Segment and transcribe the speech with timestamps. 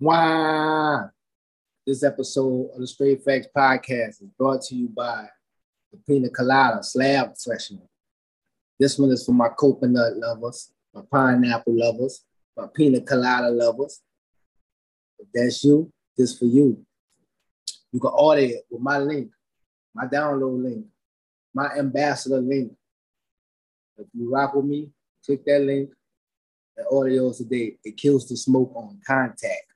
[0.00, 1.08] Wow.
[1.86, 5.28] This episode of the Straight Facts Podcast is brought to you by
[5.92, 7.86] the Pina Colada Slab Freshener.
[8.80, 12.24] This one is for my coconut lovers, my pineapple lovers,
[12.56, 14.00] my pina colada lovers.
[15.20, 16.84] If that's you, this for you.
[17.92, 19.30] You can order it with my link,
[19.94, 20.86] my download link,
[21.54, 22.72] my ambassador link.
[23.96, 24.90] If you rock with me,
[25.24, 25.90] click that link
[26.76, 27.76] and order yours today.
[27.84, 29.73] It kills the smoke on contact.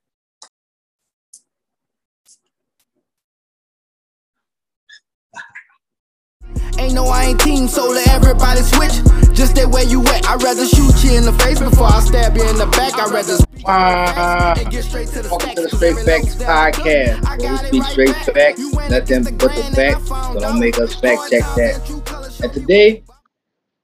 [6.79, 9.03] Ain't no I ain't team, so let everybody switch.
[9.35, 10.27] Just stay where you at.
[10.27, 12.95] I'd rather shoot you in the face before I stab you in the back.
[12.95, 16.49] I'd rather Uh, and get straight to the welcome to the Straight Facts little step
[16.49, 20.39] I Podcast, where we speak straight facts, You ain't let them put the facts, so
[20.41, 21.77] don't make us fact check that.
[21.77, 23.05] up, true colors And today,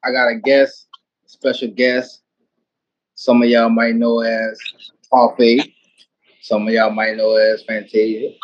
[0.05, 0.89] I got a guest,
[1.27, 2.23] a special guest.
[3.15, 4.59] Some of y'all might know as
[5.11, 5.75] Parfait.
[6.41, 8.35] Some of y'all might know as Fantasia.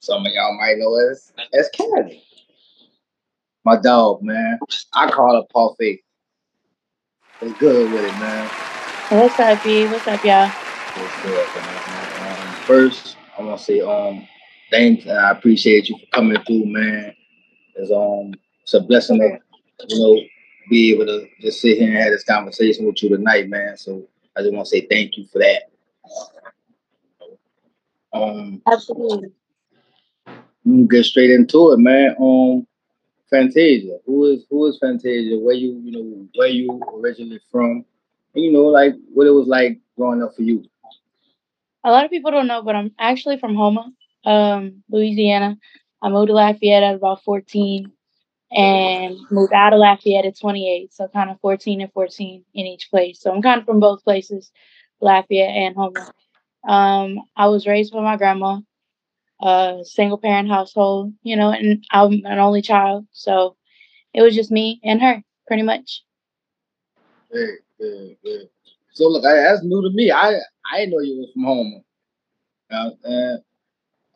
[0.00, 2.23] Some of y'all might know as as Kennedy.
[3.64, 4.58] My dog, man.
[4.92, 6.02] I call her Parfait.
[7.40, 8.50] It's good with it, man.
[9.08, 9.86] What's up, B?
[9.86, 10.50] What's up, y'all?
[11.22, 12.46] Good, man.
[12.46, 14.28] Um, first, I want to say um
[14.70, 17.14] thanks and I appreciate you for coming through, man.
[17.76, 19.38] It's um it's a blessing to
[19.88, 20.20] you know
[20.68, 23.78] be able to just sit here and have this conversation with you tonight, man.
[23.78, 25.62] So I just want to say thank you for that.
[28.12, 29.32] Um, Absolutely.
[30.86, 32.14] get straight into it, man.
[32.20, 32.66] Um,
[33.30, 35.38] Fantasia, who is who is Fantasia?
[35.38, 37.84] Where you you know where you originally from?
[38.34, 40.64] And, you know, like what it was like growing up for you.
[41.84, 43.92] A lot of people don't know, but I'm actually from Houma,
[44.24, 45.56] um, Louisiana.
[46.02, 47.90] I moved to Lafayette at about 14
[48.50, 50.92] and moved out of Lafayette at 28.
[50.92, 53.20] So kind of 14 and 14 in each place.
[53.20, 54.50] So I'm kind of from both places,
[55.00, 56.12] Lafayette and Houma.
[56.66, 58.60] Um, I was raised by my grandma,
[59.44, 63.06] a single parent household, you know, and I'm an only child.
[63.12, 63.56] So
[64.12, 66.02] it was just me and her, pretty much.
[67.30, 68.48] Good, good, good.
[68.92, 70.10] So look, I, that's new to me.
[70.10, 70.34] I
[70.64, 71.84] I know you was from home.
[72.70, 73.36] Uh, uh,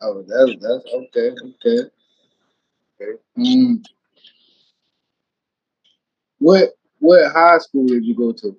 [0.01, 1.89] oh, that's that's okay, okay,
[3.01, 3.19] okay.
[3.37, 3.83] Um,
[6.39, 6.69] what
[6.99, 8.57] what high school did you go to?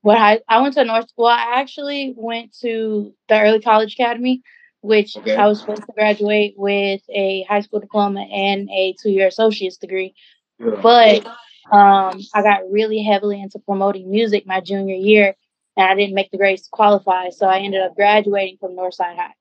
[0.00, 1.10] What I I went to North.
[1.16, 4.42] Well, I actually went to the Early College Academy,
[4.86, 5.34] which Okay.
[5.36, 10.14] I was supposed to graduate with a high school diploma and a two-year associate's degree.
[10.58, 11.26] But
[11.72, 15.34] um, I got really heavily into promoting music my junior year,
[15.76, 17.30] and I didn't make the grades to qualify.
[17.30, 19.34] So I ended up graduating from Northside High.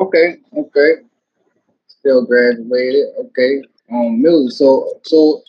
[0.00, 0.92] okay, okay.
[1.88, 3.06] Still graduated.
[3.26, 3.62] Okay.
[3.92, 4.56] Um, music.
[4.56, 5.42] So so,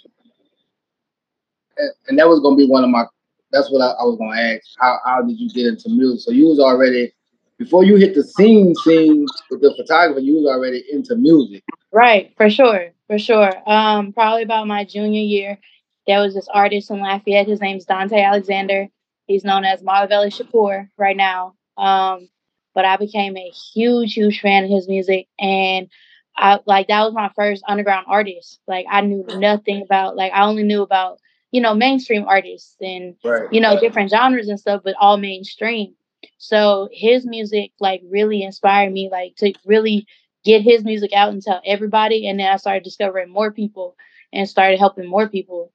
[1.77, 3.05] and, and that was gonna be one of my.
[3.51, 4.63] That's what I, I was gonna ask.
[4.79, 6.21] How how did you get into music?
[6.21, 7.13] So you was already
[7.59, 10.21] before you hit the scene scene with the photographer.
[10.21, 11.63] You was already into music.
[11.91, 13.51] Right, for sure, for sure.
[13.69, 15.59] Um, probably about my junior year,
[16.07, 17.47] there was this artist in Lafayette.
[17.47, 18.87] His name's Dante Alexander.
[19.27, 21.53] He's known as Marvelli Shakur right now.
[21.77, 22.29] Um,
[22.73, 25.89] but I became a huge, huge fan of his music, and
[26.35, 28.59] I like that was my first underground artist.
[28.67, 31.19] Like I knew nothing about, like I only knew about
[31.51, 33.51] you know mainstream artists and Right.
[33.51, 35.95] you know different genres and stuff, but all mainstream.
[36.37, 40.07] So his music like really inspired me, like to really
[40.43, 42.27] get his music out and tell everybody.
[42.27, 43.95] And then I started discovering more people
[44.31, 45.71] and started helping more people.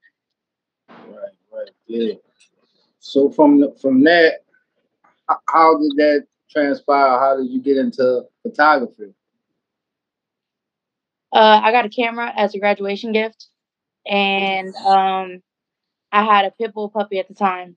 [0.89, 2.15] Right, right, yeah.
[3.01, 4.45] So from the, from that,
[5.49, 7.19] how did that transpire?
[7.19, 9.15] How did you get into photography?
[11.33, 13.49] Uh, I got a camera as a graduation gift,
[14.07, 15.43] and um,
[16.13, 17.77] I had a pit bull puppy at the time,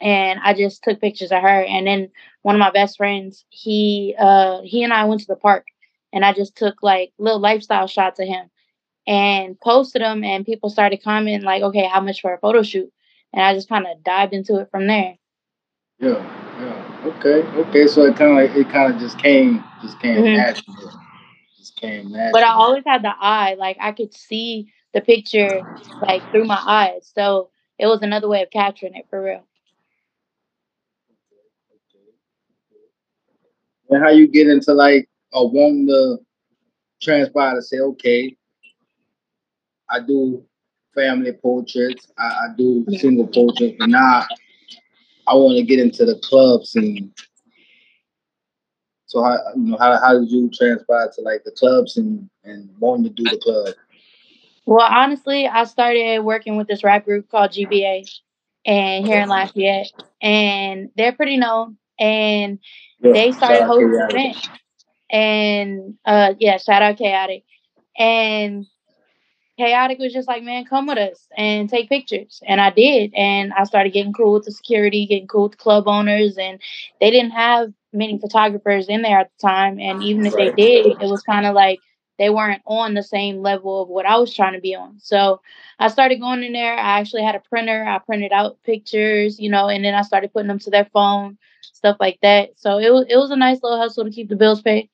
[0.00, 1.62] and I just took pictures of her.
[1.64, 2.10] And then
[2.42, 5.66] one of my best friends, he uh, he and I went to the park,
[6.12, 8.50] and I just took like little lifestyle shots of him
[9.06, 12.92] and posted them, and people started commenting like, "Okay, how much for a photo shoot?"
[13.32, 15.16] And I just kind of dived into it from there.
[15.98, 16.22] Yeah,
[16.60, 17.06] yeah.
[17.06, 17.86] Okay, okay.
[17.86, 20.36] So it kind of like it kind of just came just came Mhm.
[20.36, 20.92] naturally.
[21.58, 22.32] Just came naturally.
[22.32, 25.62] but I always had the eye, like I could see the picture
[26.00, 27.10] like through my eyes.
[27.14, 29.44] So it was another way of capturing it for real.
[33.90, 36.18] And how you get into like a wanting to
[37.02, 38.36] transpire to say, okay,
[39.90, 40.44] I do
[40.94, 42.98] family portraits, I, I do Yeah.
[42.98, 44.26] single portraits, and now
[45.26, 47.12] I want to get into the club scene.
[49.06, 52.70] So how you know how how did you transpire to like the clubs scene and
[52.80, 53.74] wanting to do the club?
[54.66, 58.10] Well, honestly, I started working with this rap group called GBA
[58.64, 59.92] and here in Lafayette.
[60.20, 61.78] And they're pretty known.
[62.00, 62.58] and
[63.00, 64.48] yeah, they started hosting events.
[65.10, 67.44] And uh, yeah, shout out Chaotic.
[67.98, 68.66] And
[69.58, 72.42] Chaotic was just like, man, come with us and take pictures.
[72.46, 73.14] And I did.
[73.14, 76.36] And I started getting cool with the security, getting cool with the club owners.
[76.36, 76.60] And
[77.00, 79.78] they didn't have many photographers in there at the time.
[79.80, 80.54] And even if right.
[80.54, 81.80] they did, it was kind of like
[82.18, 84.98] they weren't on the same level of what I was trying to be on.
[85.00, 85.40] So
[85.78, 86.74] I started going in there.
[86.74, 87.84] I actually had a printer.
[87.84, 91.36] I printed out pictures, you know, and then I started putting them to their phone,
[91.60, 92.50] stuff like that.
[92.56, 94.88] So it was it was a nice little hustle to keep the bills paid.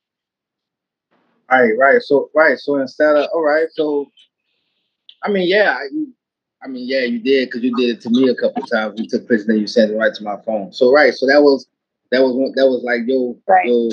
[1.51, 2.03] Right, right.
[2.03, 2.59] So right.
[2.59, 4.07] So instead of all right, so
[5.23, 6.13] I mean, yeah, you,
[6.65, 8.99] I mean, yeah, you did because you did it to me a couple times.
[8.99, 10.73] You took pictures and you sent it right to my phone.
[10.73, 11.67] So right, so that was
[12.11, 13.67] that was that was like your right.
[13.67, 13.91] your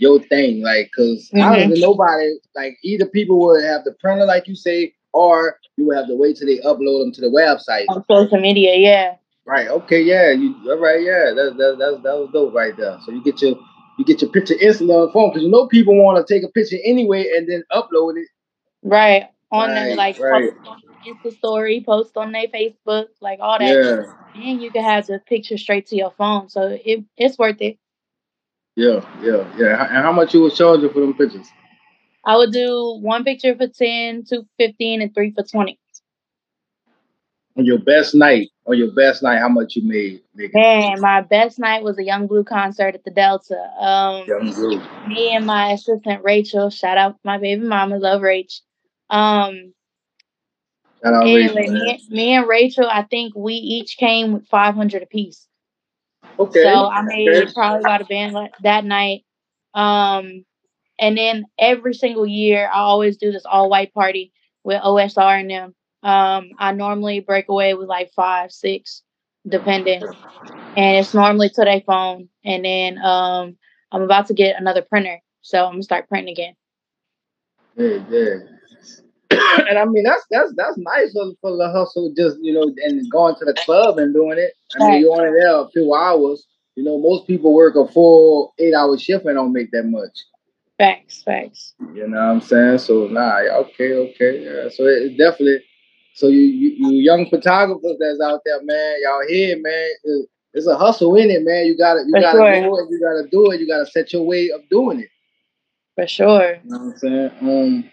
[0.00, 1.40] your thing, like because mm-hmm.
[1.40, 5.96] honestly, nobody like either people would have the printer, like you say, or you would
[5.96, 8.76] have to wait till they upload them to the website on social media.
[8.76, 9.16] Yeah.
[9.44, 9.68] Right.
[9.68, 10.02] Okay.
[10.02, 10.30] Yeah.
[10.30, 10.54] You.
[10.70, 11.02] All right.
[11.02, 11.32] Yeah.
[11.34, 12.98] That that that, that was dope right there.
[13.04, 13.56] So you get your
[13.98, 16.44] you get your picture instantly on the phone because you know people want to take
[16.44, 18.28] a picture anyway and then upload it.
[18.82, 20.52] Right on right, their like right.
[20.52, 23.66] post on Insta story, post on their Facebook, like all that.
[23.68, 24.42] Yeah.
[24.42, 27.78] And you can have the picture straight to your phone, so it it's worth it.
[28.78, 29.86] Yeah, yeah, yeah.
[29.86, 31.48] And how much you was charging for them pictures?
[32.24, 35.76] I would do one picture for 10, two for 15, and three for 20.
[37.56, 40.22] On your best night, on your best night, how much you made?
[40.54, 43.58] Man, my best night was a Yung Bleu concert at the Delta.
[43.80, 44.80] Um, Yung Bleu.
[45.08, 48.60] Me and my assistant Rachel, shout out my baby mama, love Rach.
[49.10, 49.74] Um,
[51.02, 55.47] and me, me, and Rachel, I think we each came with 500 apiece.
[56.38, 56.62] Okay.
[56.62, 57.52] So I made okay.
[57.52, 59.24] probably about a band that night.
[59.74, 60.44] Um,
[60.98, 64.32] and then every single year, I always do this all white party
[64.64, 65.74] with OSR and them.
[66.02, 69.02] Um, I normally break away with like five, six,
[69.46, 70.02] depending.
[70.76, 72.28] And it's normally to their phone.
[72.44, 73.56] And then um,
[73.92, 75.20] I'm about to get another printer.
[75.42, 76.54] So I'm going to start printing again.
[77.76, 78.36] Yeah, yeah.
[79.30, 83.10] And I mean that's that's that's nice for, for the hustle, just you know, and
[83.10, 84.54] going to the club and doing it.
[84.78, 86.46] I mean, you're only there a few hours.
[86.76, 90.18] You know, most people work a full eight hour shift and don't make that much.
[90.78, 91.74] Thanks, thanks.
[91.92, 92.78] You know what I'm saying?
[92.78, 94.44] So nah, okay, okay.
[94.44, 94.68] Yeah.
[94.70, 95.64] So it, it definitely.
[96.14, 99.88] So you, you, you young photographers that's out there, man, y'all here, man.
[100.04, 101.66] It, it's a hustle in it, man.
[101.66, 102.62] You gotta you For gotta sure.
[102.62, 102.90] do it.
[102.90, 103.60] You gotta do it.
[103.60, 105.08] You gotta set your way of doing it.
[105.94, 106.54] For sure.
[106.64, 107.30] You know what I'm saying?
[107.40, 107.90] Um,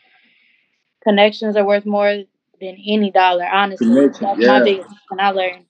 [1.06, 2.24] connections are worth more
[2.60, 3.46] than any dollar.
[3.46, 4.48] Honestly, that's yeah.
[4.48, 5.66] my biggest lesson I learned.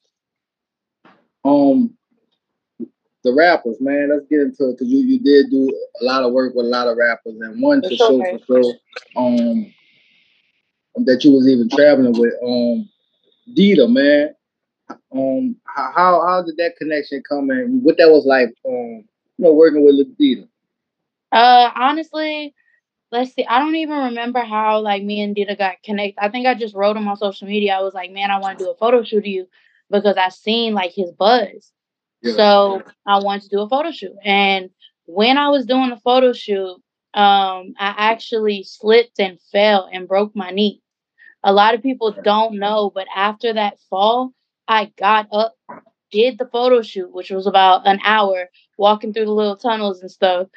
[1.43, 1.95] Um,
[3.23, 4.09] the rappers, man.
[4.11, 5.69] Let's get into it because you, you did do
[6.01, 8.73] a lot of work with a lot of rappers, and one for sure, for sure,
[9.17, 9.73] um,
[11.05, 12.89] that you was even traveling with, um,
[13.55, 14.33] Deeda, man.
[15.11, 17.81] Um, how how did that connection come in?
[17.83, 19.03] What that was like, um,
[19.37, 20.47] you know, working with Deeda.
[21.31, 22.53] Uh, honestly,
[23.11, 23.45] let's see.
[23.45, 26.23] I don't even remember how like me and Deeda got connected.
[26.23, 27.75] I think I just wrote him on social media.
[27.75, 29.47] I was like, man, I want to do a photo shoot of you
[29.89, 31.71] because I seen like his buzz.
[32.21, 32.33] Yeah.
[32.33, 34.15] So I wanted to do a photo shoot.
[34.23, 34.69] And
[35.05, 36.75] when I was doing the photo shoot,
[37.13, 40.81] um, I actually slipped and fell and broke my knee.
[41.43, 44.33] A lot of people don't know, but after that fall,
[44.67, 45.55] I got up,
[46.11, 50.09] did the photo shoot, which was about an hour, walking through the little tunnels and
[50.09, 50.47] stuff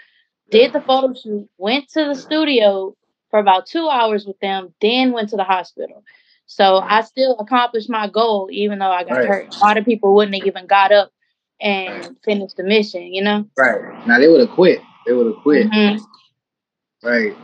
[0.51, 2.97] did the photo shoot, went to the studio
[3.31, 6.03] for about two hours with them, then went to the hospital.
[6.47, 9.29] So I still accomplished my goal, even though I got right.
[9.29, 9.57] hurt.
[9.57, 11.13] A lot of people wouldn't have even got up
[11.61, 13.47] and finished the mission, you know?
[13.57, 14.07] Right.
[14.07, 14.81] Now they would have quit.
[15.07, 15.67] They would have quit.
[15.69, 17.07] Mm-hmm.
[17.07, 17.37] Right.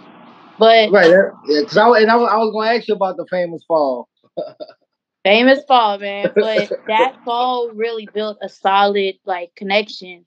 [0.59, 3.17] But right, yeah, because I and I was, I was going to ask you about
[3.17, 4.09] the famous fall.
[5.25, 6.31] famous fall, man.
[6.35, 10.25] But that fall really built a solid like connection.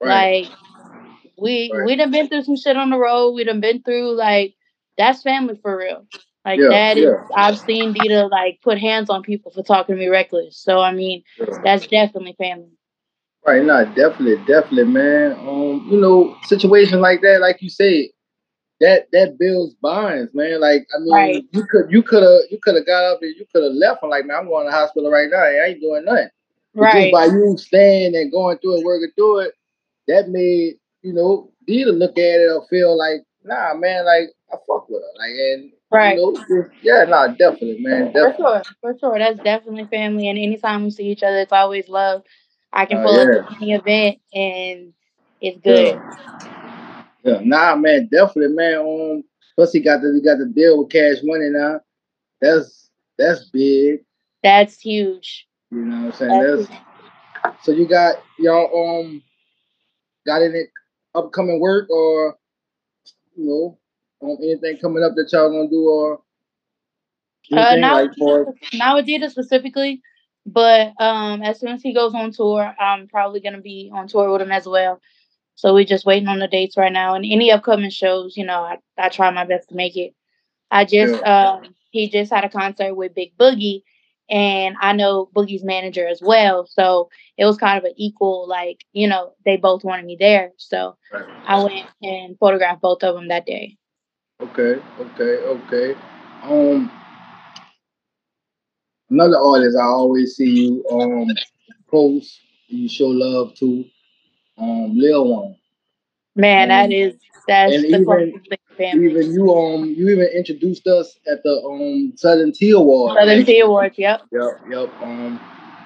[0.00, 0.46] Right.
[0.46, 0.52] Like
[1.40, 1.84] we right.
[1.86, 3.32] we done been through some shit on the road.
[3.32, 4.54] We done been through like
[4.96, 6.06] that's family for real.
[6.44, 7.26] Like yeah, that is yeah.
[7.34, 10.56] I've seen Deeda like put hands on people for talking to me reckless.
[10.56, 11.46] So I mean yeah.
[11.62, 12.70] that's definitely family.
[13.46, 15.32] Right, no, definitely, definitely, man.
[15.32, 18.08] Um, you know, situation like that, like you said,
[18.80, 20.60] that that builds bonds, man.
[20.60, 21.44] Like, I mean, right.
[21.52, 24.02] you could you could have you could have got up and you could have left
[24.02, 25.38] and like, man, I'm going to the hospital right now.
[25.38, 26.28] I ain't doing nothing.
[26.74, 27.10] Right.
[27.10, 29.54] Just by you staying and going through it, working through it,
[30.08, 34.56] that made you know, either look at it or feel like, nah, man, like I
[34.66, 38.32] fuck with her, like, and right, you know, yeah, nah, definitely, man, definitely.
[38.32, 40.28] for sure, for sure, that's definitely family.
[40.28, 42.22] And anytime we see each other, it's always love.
[42.72, 43.40] I can uh, pull yeah.
[43.40, 44.92] up to any event and
[45.40, 45.94] it's good.
[45.94, 47.04] Yeah.
[47.24, 48.78] yeah, nah, man, definitely, man.
[48.78, 49.24] Um,
[49.54, 51.80] plus he got the he got the deal with Cash Money now.
[52.40, 54.00] That's that's big.
[54.42, 55.46] That's huge.
[55.70, 56.42] You know what I'm saying?
[56.42, 59.22] That's, that's so you got y'all um
[60.26, 60.64] got any
[61.14, 62.36] upcoming work or
[63.36, 63.78] you know
[64.22, 66.22] um, anything coming up that y'all gonna do or
[67.52, 68.54] uh, not, like for...
[68.74, 70.02] not with specifically,
[70.44, 74.30] but um, as soon as he goes on tour, I'm probably gonna be on tour
[74.30, 75.00] with him as well.
[75.54, 77.14] So we're just waiting on the dates right now.
[77.14, 80.14] And any upcoming shows, you know, I, I try my best to make it.
[80.70, 81.56] I just yeah.
[81.56, 83.82] um he just had a concert with Big Boogie
[84.30, 86.66] and I know Boogie's manager as well.
[86.66, 90.52] So it was kind of an equal, like, you know, they both wanted me there.
[90.56, 91.24] So right.
[91.46, 93.76] I went and photographed both of them that day.
[94.40, 96.00] Okay, okay, okay.
[96.42, 96.90] Um
[99.10, 101.26] another artist I always see you um
[101.90, 103.84] post, you show love to,
[104.58, 105.56] um Lil Wayne.
[106.36, 107.16] Man, um, that is
[107.48, 108.42] that's and even,
[108.80, 113.18] even you um you even introduced us at the um Southern Tea Awards.
[113.18, 114.22] Southern Tea Awards, yep.
[114.32, 115.02] Yep, yep.
[115.02, 115.40] Um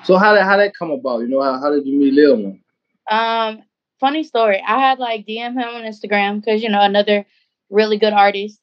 [0.05, 1.21] so how did how that come about?
[1.21, 2.57] You know, how, how did you meet Lil?
[3.11, 3.63] Um,
[4.01, 4.63] funny story.
[4.67, 7.25] I had like DM him on Instagram because you know another
[7.71, 8.61] really good artist,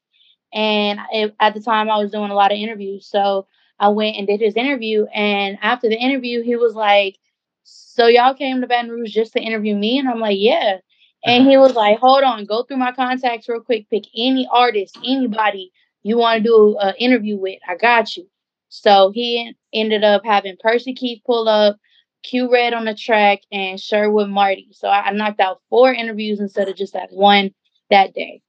[0.53, 3.47] and it, at the time I was doing a lot of interviews, so
[3.79, 5.05] I went and did his interview.
[5.05, 7.17] And after the interview, he was like,
[7.63, 10.79] "So y'all came to Baton Rouge just to interview me?" And I'm like, "Yeah."
[11.23, 13.89] And he was like, hold on, go through my contacts real quick.
[13.89, 15.71] Pick any artist, anybody
[16.03, 17.59] you want to do an interview with.
[17.67, 18.27] I got you.
[18.69, 21.77] So he ended up having Percy Keith pull up,
[22.23, 24.69] Q Red on the track, and Sherwood Marty.
[24.71, 27.51] So I, knocked out four interviews instead of just that one
[27.89, 28.41] that day.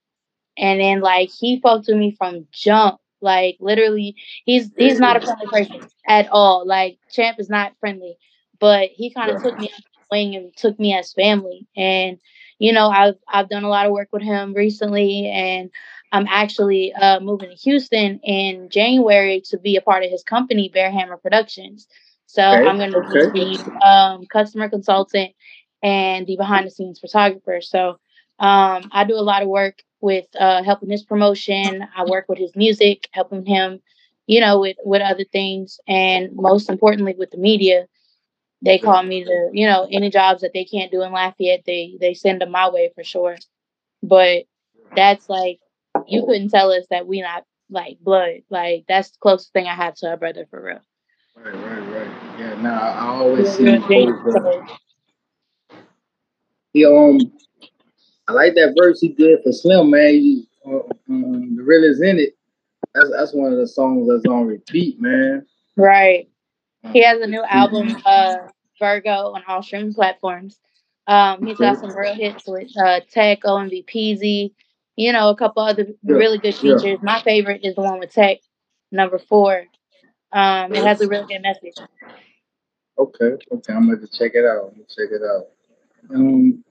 [0.56, 3.00] And then like he spoke to me from jump.
[3.22, 6.66] Like literally, he's he's not a friendly person at all.
[6.66, 8.16] Like Champ is not friendly,
[8.58, 11.66] but he kind of took me under wing and took me as family.
[11.76, 12.18] And
[12.60, 15.70] you know, I've I've done a lot of work with him recently, and
[16.12, 20.70] I'm actually uh, moving to Houston in January to be a part of his company,
[20.72, 21.88] Bearhammer Productions.
[22.26, 22.68] So okay.
[22.68, 23.32] I'm going to okay.
[23.32, 25.32] be um, customer consultant
[25.82, 27.62] and the behind the scenes photographer.
[27.62, 27.98] So
[28.38, 31.88] um, I do a lot of work with uh, helping his promotion.
[31.96, 33.80] I work with his music, helping him,
[34.26, 37.86] you know, with with other things, and most importantly with the media
[38.62, 41.96] they call me to, you know, any jobs that they can't do in Lafayette, they
[42.00, 43.36] they send them my way for sure.
[44.02, 44.44] But
[44.94, 45.60] that's like
[46.06, 48.42] you couldn't tell us that we not like blood.
[48.50, 50.80] Like that's the closest thing I have to a brother for real.
[51.36, 52.10] Right, right, right.
[52.38, 53.64] Yeah, now I always see
[56.72, 57.18] he um
[58.28, 60.12] I like that verse he did for Slim, man.
[60.12, 62.36] He, uh, um, the real is in it.
[62.94, 65.46] That's that's one of the songs that's on repeat, man.
[65.76, 66.29] Right.
[66.92, 68.36] He has a new album, uh,
[68.78, 70.58] Virgo, on all streaming platforms.
[71.06, 74.52] Um, he's got some real hits with uh, Tech, OMB Peezy,
[74.96, 76.14] you know, a couple other yeah.
[76.14, 76.84] really good features.
[76.84, 76.96] Yeah.
[77.02, 78.38] My favorite is the one with Tech,
[78.90, 79.64] number four.
[80.32, 81.74] Um, it has a really good message.
[82.98, 84.74] Okay, okay, I'm gonna check it out.
[84.88, 85.46] Check it out.
[86.14, 86.64] Um,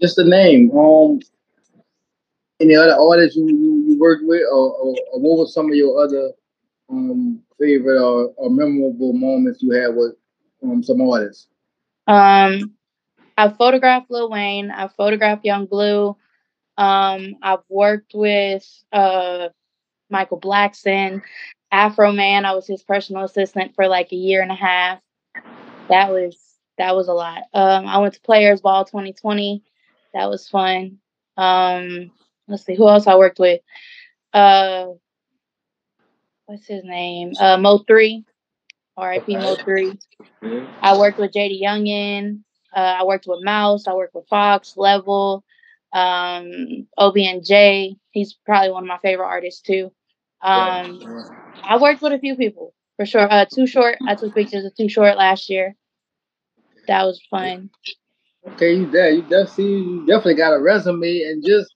[0.00, 0.70] just the name.
[0.76, 1.20] Um,
[2.60, 5.74] any other artists you, you, you worked with, or, or, or what were some of
[5.74, 6.32] your other
[6.90, 10.14] um favorite or, or memorable moments you had with
[10.62, 11.48] um, some artists?
[12.06, 12.74] Um,
[13.36, 14.70] I photographed Lil Wayne.
[14.70, 16.16] I photographed Yung Bleu.
[16.76, 19.48] Um, I've worked with uh,
[20.10, 21.22] Michael Blackson,
[21.72, 22.44] Afroman.
[22.44, 25.00] I was his personal assistant for like a year and a half.
[25.88, 26.36] That was
[26.78, 27.44] that was a lot.
[27.52, 29.62] Um, I went to Players Ball 2020.
[30.12, 30.98] That was fun.
[31.36, 32.10] Um,
[32.48, 33.60] let's see who else I worked with.
[34.32, 34.86] Uh,
[36.46, 37.32] what's his name?
[37.38, 38.24] Uh, Mo3,
[38.96, 39.36] R.I.P.
[39.36, 39.98] Mo3.
[40.82, 41.62] I worked with J.D.
[41.64, 42.40] Youngin.
[42.74, 43.86] Uh, I worked with Mouse.
[43.86, 45.44] I worked with Fox Level,
[45.92, 47.96] um, OBNJ.
[48.10, 49.92] He's probably one of my favorite artists too.
[50.42, 51.00] Um,
[51.62, 53.30] I worked with a few people for sure.
[53.30, 53.98] Uh, Too Short.
[54.06, 55.74] I took pictures of Too Short last year.
[56.86, 57.70] That was fun.
[58.46, 59.10] Okay, you there?
[59.10, 61.74] You definitely you definitely got a resume, and just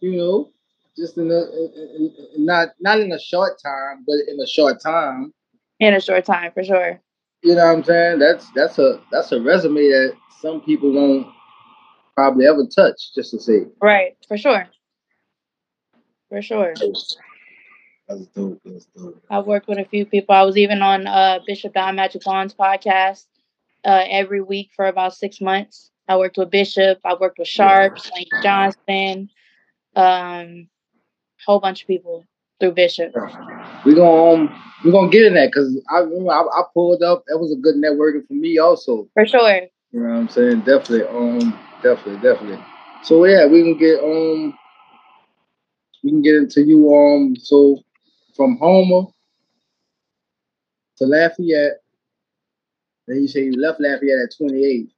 [0.00, 0.50] you know,
[0.96, 4.80] just in a in, in, not not in a short time, but in a short
[4.82, 5.32] time.
[5.78, 7.00] In a short time, for sure.
[7.42, 8.18] You know what I'm saying?
[8.18, 11.26] That's that's a that's a resume that some people won't
[12.14, 13.62] probably ever touch, just to see.
[13.80, 14.68] Right, for sure.
[16.28, 16.74] For sure.
[18.08, 18.60] That's dope.
[18.64, 19.22] That's dope.
[19.30, 20.34] I've worked with a few people.
[20.34, 23.24] I was even on uh, Bishop Don Magic Juan's podcast
[23.84, 25.90] uh, every week for about six months.
[26.08, 26.98] I worked with Bishop.
[27.04, 29.30] I worked with Sharps, Link Johnson,
[29.94, 30.68] um,
[31.46, 32.26] whole bunch of people
[32.58, 33.14] through Bishop.
[33.84, 37.24] We gonna um, we gonna get in that because I remember I, I, pulled up.
[37.26, 39.08] That was a good networking for me also.
[39.14, 39.60] For sure.
[39.92, 40.60] You know what I'm saying?
[40.60, 41.04] Definitely.
[41.04, 42.64] Um, definitely, definitely.
[43.02, 44.58] So yeah, we can get um,
[46.04, 47.36] we can get into you um.
[47.36, 47.78] So
[48.36, 49.06] from Houma
[50.98, 51.80] to Lafayette,
[53.06, 54.90] then you say you left Lafayette at 28.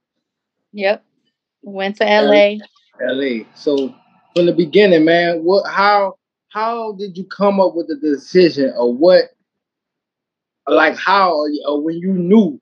[0.73, 1.05] Yep.
[1.63, 2.57] Went to LA.
[3.01, 3.45] LA.
[3.55, 3.95] So
[4.35, 6.17] from the beginning, man, what how
[6.53, 9.31] how did you come up with the decision or what
[10.67, 12.61] like how or when you knew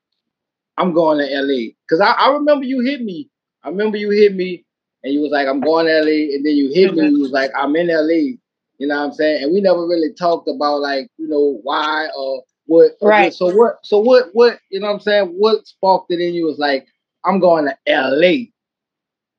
[0.77, 1.73] I'm going to LA?
[1.87, 3.29] Because I, I remember you hit me.
[3.63, 4.65] I remember you hit me
[5.03, 7.23] and you was like, I'm going to LA, and then you hit me, and you
[7.23, 8.37] was like, I'm in LA.
[8.79, 9.43] You know what I'm saying?
[9.43, 13.35] And we never really talked about like, you know, why or what right.
[13.35, 15.27] so what so what what you know what I'm saying?
[15.37, 16.87] What sparked it in you was like,
[17.25, 18.47] I'm going to LA.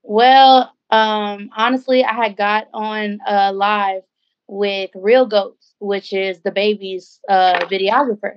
[0.03, 4.03] Well, um, honestly, I had got on uh live
[4.51, 8.35] with Reel Goats, which is DaBaby's uh videographer.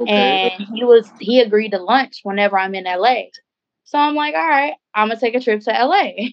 [0.00, 0.50] Okay.
[0.58, 3.24] And he was he agreed to lunch whenever I'm in LA.
[3.84, 6.30] So I'm like, all right, I'm gonna take a trip to LA.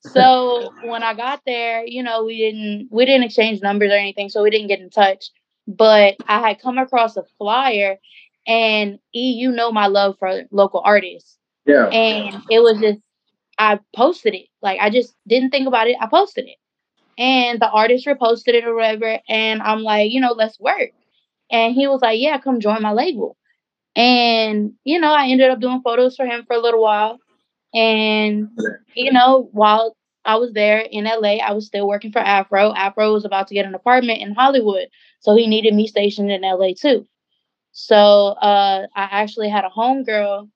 [0.12, 4.28] so when I got there, you know, we didn't we didn't exchange numbers or anything,
[4.28, 5.30] so we didn't get in touch.
[5.68, 7.98] But I had come across a flyer,
[8.44, 11.38] and E, you know my love for local artists.
[11.64, 11.86] Yeah.
[11.86, 12.98] And it was just
[13.56, 14.48] I posted it.
[14.60, 15.96] Like I just didn't think about it.
[16.00, 16.56] I posted it.
[17.18, 19.18] And the artist reposted it or whatever.
[19.28, 20.90] And I'm like, you know, let's work.
[21.50, 23.36] And he was like, Yeah, come join my label.
[23.94, 27.18] And, you know, I ended up doing photos for him for a little while.
[27.74, 28.48] And,
[28.94, 32.72] you know, while I was there in LA, I was still working for Afro.
[32.74, 34.88] Afro was about to get an apartment in Hollywood.
[35.20, 37.06] So he needed me stationed in LA too.
[37.72, 40.48] So uh, I actually had a homegirl.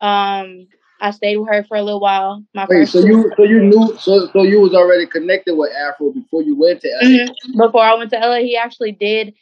[0.00, 0.66] Um,
[1.04, 2.42] I stayed with her for a little while.
[2.54, 6.12] My Wait, so you so you knew so so you was already connected with Afro
[6.12, 7.08] before you went to LA.
[7.08, 7.58] Mm-hmm.
[7.58, 9.34] Before I went to LA, he actually did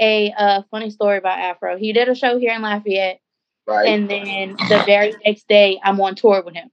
[0.00, 1.76] a uh, funny story about Afro.
[1.76, 3.20] He did a show here in Lafayette.
[3.66, 3.86] Right.
[3.86, 6.70] And then the very next day, I'm on tour with him.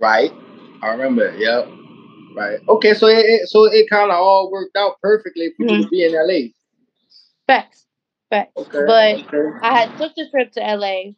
[0.00, 0.32] Right.
[0.82, 1.32] I remember.
[1.36, 1.68] Yep.
[2.36, 2.58] Right.
[2.68, 2.94] Okay.
[2.94, 5.74] So it, it so it kind of all worked out perfectly for mm-hmm.
[5.76, 6.48] you to be in LA.
[7.46, 7.86] Facts.
[8.28, 8.50] Facts.
[8.56, 8.84] Okay.
[8.86, 9.58] But okay.
[9.62, 11.12] I had took the trip to LA.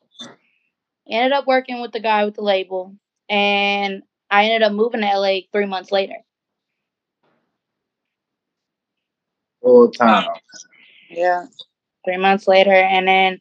[1.08, 2.94] Ended up working with the guy with the label,
[3.28, 6.16] and I ended up moving to LA three months later.
[9.62, 10.28] Full time.
[11.10, 11.46] Yeah.
[12.04, 13.38] Three months later, and then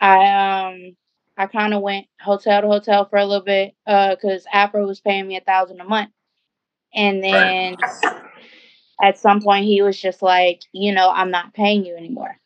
[0.00, 0.96] I um
[1.36, 5.00] I kind of went hotel to hotel for a little bit uh because Afro was
[5.00, 6.10] paying me a thousand a month,
[6.94, 8.22] and then right.
[9.02, 12.38] at some point he was just like, you know, I'm not paying you anymore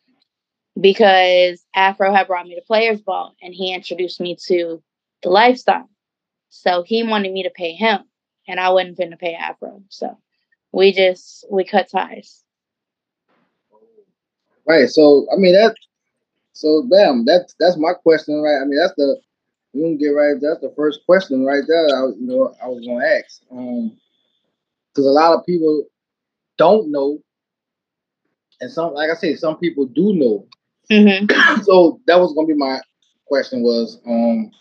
[0.79, 4.81] because Afro had brought me to Players Ball and he introduced me to
[5.23, 5.89] the lifestyle,
[6.49, 7.99] so he wanted me to pay him,
[8.47, 10.17] and I wasn't going to pay Afro, so
[10.71, 12.43] we just we cut ties.
[14.67, 14.87] Right.
[14.89, 15.75] So I mean that.
[16.53, 18.61] So bam, that's that's my question, right?
[18.61, 19.19] I mean that's the
[19.73, 20.35] we can get right.
[20.39, 21.85] That's the first question right there.
[21.85, 23.41] I you know I was gonna ask.
[23.51, 23.97] Um,
[24.93, 25.85] because a lot of people
[26.57, 27.19] don't know,
[28.59, 30.45] and some like I said, some people do know.
[30.91, 31.61] Mm-hmm.
[31.63, 32.79] so that was gonna be my
[33.25, 34.51] question was um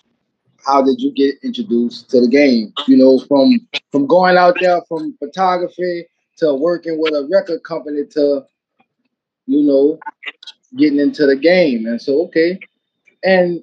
[0.67, 2.73] how did you get introduced to the game?
[2.87, 3.53] You know, from
[3.91, 6.07] from going out there from photography
[6.39, 8.45] to working with a record company to
[9.49, 9.99] you know,
[10.77, 11.87] getting into the game.
[11.87, 12.61] And so, okay.
[13.25, 13.63] And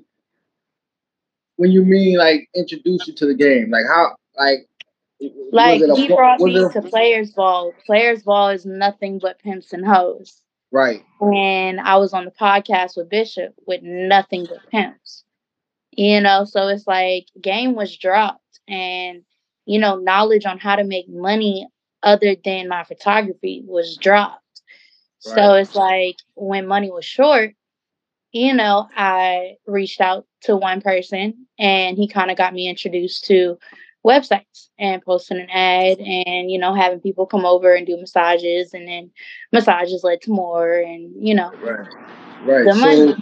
[1.58, 4.68] when you mean like introduce you to the game, like how, like,
[5.52, 7.72] like he brought me to Players Ball.
[7.86, 10.42] Players Ball is nothing but pimps and hoes.
[10.76, 11.06] Right.
[11.22, 15.24] And I was on the podcast with Bishop with nothing but pimps.
[15.92, 19.24] You know, so it's like game was dropped and
[19.66, 21.68] you know, knowledge on how to make money
[22.04, 24.42] other than my photography was dropped.
[25.20, 27.56] So it's like when money was short,
[28.32, 33.26] you know, I reached out to one person and he kind of got me introduced
[33.26, 33.58] to
[34.06, 38.74] websites and posting an ad and, you know, having people come over and do massages
[38.74, 39.10] and then
[39.52, 41.88] massages led to more and, you know, right.
[42.44, 42.66] Right.
[42.76, 43.14] Money.
[43.14, 43.18] So,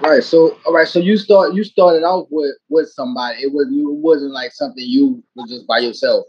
[0.00, 0.22] right.
[0.22, 0.86] So, all right.
[0.86, 3.42] So you start, you started off with, with somebody.
[3.42, 6.26] It was, you, it wasn't like something you was just by yourself.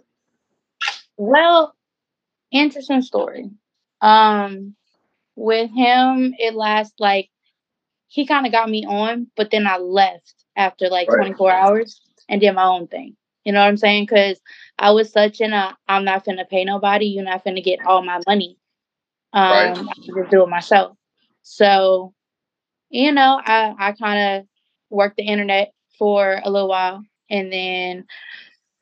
[1.17, 1.75] Well,
[2.51, 3.51] interesting story.
[4.01, 4.75] Um,
[5.36, 7.29] with him, it lasts like
[8.08, 11.17] he kind of got me on, but then I left after like right.
[11.17, 13.15] 24 hours and did my own thing.
[13.45, 14.04] You know what I'm saying?
[14.04, 14.39] Because
[14.78, 17.06] I was such in a I'm not gonna pay nobody.
[17.06, 18.58] You're not gonna get all my money.
[19.34, 19.78] Um, right.
[19.78, 20.97] I just do it myself.
[21.43, 22.13] So,
[22.89, 24.47] you know, I I kind of
[24.89, 28.06] worked the internet for a little while, and then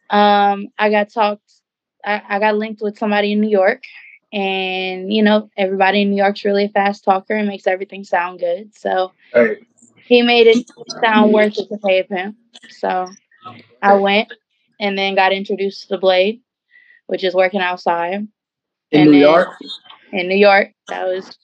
[0.09, 1.41] um, I got talked.
[2.05, 3.83] I, I got linked with somebody in New York,
[4.31, 8.39] and you know everybody in New York's really a fast talker and makes everything sound
[8.39, 8.75] good.
[8.75, 9.11] So
[10.05, 10.69] he made it
[11.01, 12.37] sound worth it to pay him.
[12.69, 13.07] So
[13.81, 14.31] I went
[14.79, 16.41] and then got introduced to the Blade,
[17.07, 18.27] which is working outside
[18.91, 19.49] in and New York.
[20.11, 21.37] In New York, that was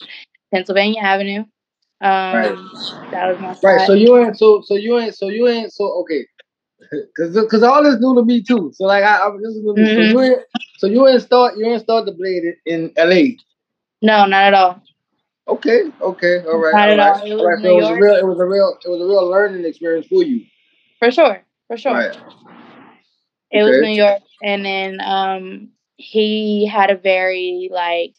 [0.53, 1.43] Pennsylvania Avenue.
[2.01, 2.55] Um, right.
[3.11, 3.87] That was my right.
[3.87, 6.25] So you ain't so so you ain't so you ain't so okay.
[7.17, 8.71] Cause, cause all this new to me too.
[8.75, 9.85] So like I, I this is mm-hmm.
[9.85, 10.35] so you in,
[10.77, 13.37] so you didn't start you didn't start the blade in LA.
[14.01, 14.83] No, not at all.
[15.47, 16.73] Okay, okay, all right.
[16.73, 17.21] Not all at right.
[17.21, 17.25] all.
[17.25, 17.61] It was, all right.
[17.61, 20.07] So it was a real it was a real it was a real learning experience
[20.07, 20.45] for you.
[20.99, 21.41] For sure.
[21.67, 21.93] For sure.
[21.93, 22.17] Right.
[23.53, 23.69] It okay.
[23.69, 24.21] was New York.
[24.41, 28.15] And then um he had a very like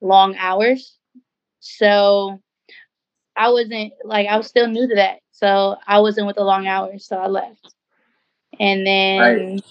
[0.00, 0.96] long hours.
[1.60, 2.40] So
[3.36, 5.18] I wasn't like I was still new to that.
[5.32, 7.74] So I wasn't with the long hours, so I left.
[8.58, 9.62] And then right.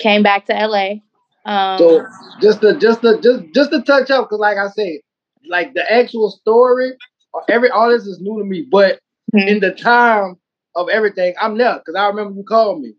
[0.00, 0.94] came back to LA.
[1.44, 2.06] Um, so
[2.40, 4.98] just the just the just just to touch up, because like I said,
[5.48, 6.92] like the actual story,
[7.48, 8.66] every all this is new to me.
[8.70, 9.00] But
[9.34, 9.48] mm-hmm.
[9.48, 10.36] in the time
[10.74, 12.94] of everything, I'm there because I remember you called me.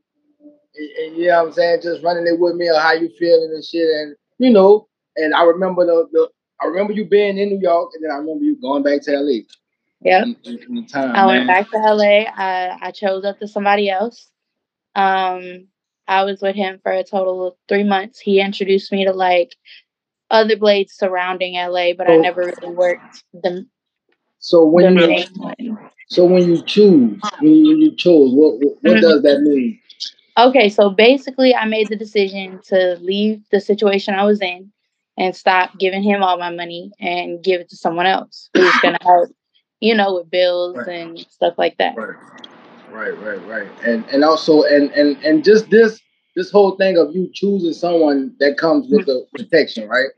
[0.76, 1.82] And, you know what I'm saying?
[1.84, 3.88] Just running it with me or how you feeling and shit.
[3.88, 6.30] And you know, and I remember the, the
[6.62, 9.12] I remember you being in New York, and then I remember you going back to
[9.12, 9.42] LA.
[10.02, 10.26] Yeah.
[10.94, 12.26] I went back to LA.
[12.36, 14.30] I, I chose up to somebody else.
[14.96, 15.68] Um,
[16.08, 18.20] I was with him for a total of three months.
[18.20, 19.56] He introduced me to like
[20.30, 23.70] other blades surrounding LA, but so, I never really worked them.
[24.40, 25.78] So when you
[26.10, 29.02] so when you choose, when you, when you chose, what what, what mm-hmm.
[29.02, 29.80] does that mean?
[30.38, 34.72] Okay, so basically, I made the decision to leave the situation I was in
[35.18, 38.98] and stop giving him all my money and give it to someone else who's gonna
[39.04, 39.30] help,
[39.80, 40.88] you know, with bills right.
[40.88, 41.96] and stuff like that.
[41.96, 42.16] Right.
[42.92, 43.68] Right, right, right.
[43.84, 46.00] And and also and and and just this
[46.36, 49.26] this whole thing of you choosing someone that comes with mm-hmm.
[49.34, 50.10] the protection, right?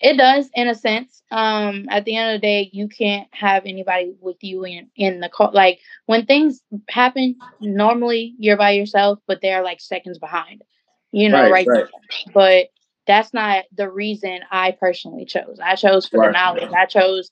[0.00, 1.22] It does in a sense.
[1.30, 5.20] Um, at the end of the day, you can't have anybody with you in in
[5.20, 5.50] the car.
[5.52, 10.62] Like when things happen, normally you're by yourself, but they're like seconds behind.
[11.10, 11.66] You know, right?
[11.66, 11.86] right.
[12.32, 12.68] But
[13.06, 15.58] that's not the reason I personally chose.
[15.62, 16.28] I chose for right.
[16.28, 16.72] the knowledge.
[16.72, 17.30] I chose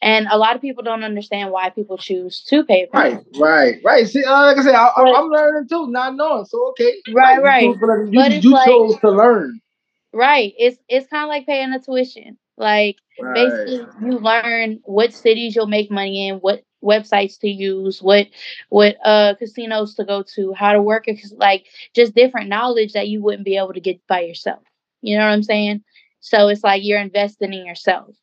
[0.00, 2.86] and a lot of people don't understand why people choose to pay.
[2.86, 4.06] For right, right, right.
[4.06, 6.44] See, uh, like I said, I, am learning too, not knowing.
[6.44, 7.62] So okay, right, right.
[7.64, 9.60] You, you, but you like, chose to learn.
[10.18, 10.52] Right.
[10.58, 12.38] It's it's kind of like paying a tuition.
[12.56, 13.34] Like right.
[13.34, 18.26] basically, you learn what cities you'll make money in, what websites to use, what
[18.68, 23.22] what uh casinos to go to, how to work like just different knowledge that you
[23.22, 24.64] wouldn't be able to get by yourself.
[25.02, 25.84] You know what I'm saying?
[26.18, 28.16] So it's like you're investing in yourself.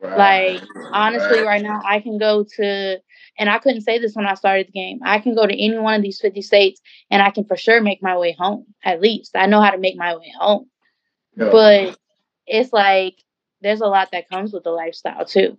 [0.00, 1.46] Like honestly, right.
[1.46, 3.00] right now I can go to,
[3.36, 5.00] and I couldn't say this when I started the game.
[5.02, 6.80] I can go to any one of these fifty states,
[7.10, 8.66] and I can for sure make my way home.
[8.84, 10.70] At least I know how to make my way home.
[11.36, 11.50] Yeah.
[11.50, 11.98] But
[12.46, 13.16] it's like
[13.60, 15.58] there's a lot that comes with the lifestyle too.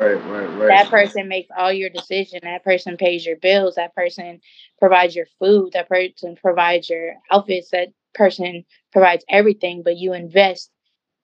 [0.00, 0.68] Right, right, right.
[0.68, 2.40] That person makes all your decision.
[2.42, 3.74] That person pays your bills.
[3.74, 4.40] That person
[4.78, 5.72] provides your food.
[5.74, 7.70] That person provides your outfits.
[7.70, 9.82] That person provides everything.
[9.84, 10.70] But you invest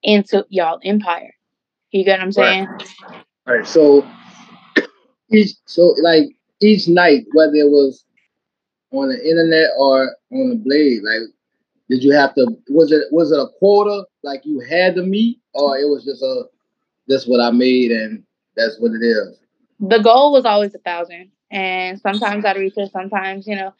[0.02, 1.32] into y'all empire.
[1.90, 2.66] You get what I'm saying?
[2.66, 3.24] Right.
[3.46, 3.66] right.
[3.66, 4.06] So
[5.32, 6.24] each so like
[6.60, 8.04] each night, whether it was
[8.92, 11.22] on the internet or on the blade, like
[11.88, 15.38] did you have to was it was it a quota like you had to meet
[15.54, 16.44] or it was just a
[17.08, 18.22] that's what I made and
[18.56, 19.38] that's what it is?
[19.80, 21.30] The goal was always a thousand.
[21.50, 23.72] And sometimes I'd reach it, sometimes, you know,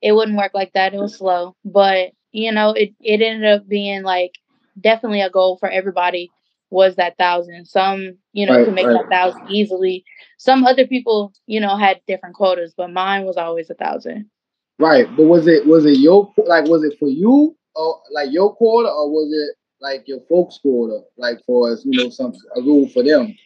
[0.00, 0.94] it wouldn't work like that.
[0.94, 1.56] It was slow.
[1.64, 4.32] But, you know, it, it ended up being like
[4.80, 6.30] definitely a goal for everybody
[6.70, 7.66] was that thousand.
[7.66, 8.98] Some, you know, right, could make right.
[9.02, 10.04] that thousand easily.
[10.36, 14.30] Some other people, you know, had different quotas, but mine was always a thousand.
[14.78, 18.54] Right, but was it was it your like was it for you or like your
[18.54, 22.60] quota or was it like your folks' quota like for us, you know, some a
[22.60, 23.36] rule for them?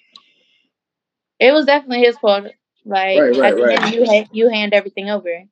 [1.40, 2.52] It was definitely his quota.
[2.84, 3.94] Like right, right, right.
[3.94, 5.44] you ha- you hand everything over.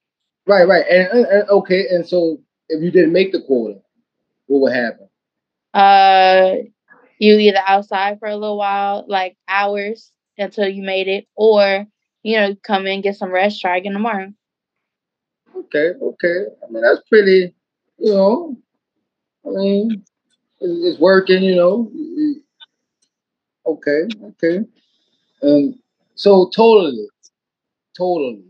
[0.46, 3.80] Right, right, and, and, and okay, and so if you didn't make the quota,
[4.46, 5.08] what would happen?
[5.72, 6.56] Uh,
[7.18, 11.86] you either outside for a little while, like hours until you made it, or
[12.22, 14.32] you know, come in, get some rest, try again tomorrow.
[15.56, 16.44] Okay, okay.
[16.62, 17.54] I mean, that's pretty,
[17.98, 18.56] you know,
[19.46, 20.04] I mean,
[20.60, 21.90] it's working, you know.
[23.66, 24.64] Okay, okay.
[25.42, 25.78] Um,
[26.14, 27.06] so totally,
[27.96, 28.44] totally.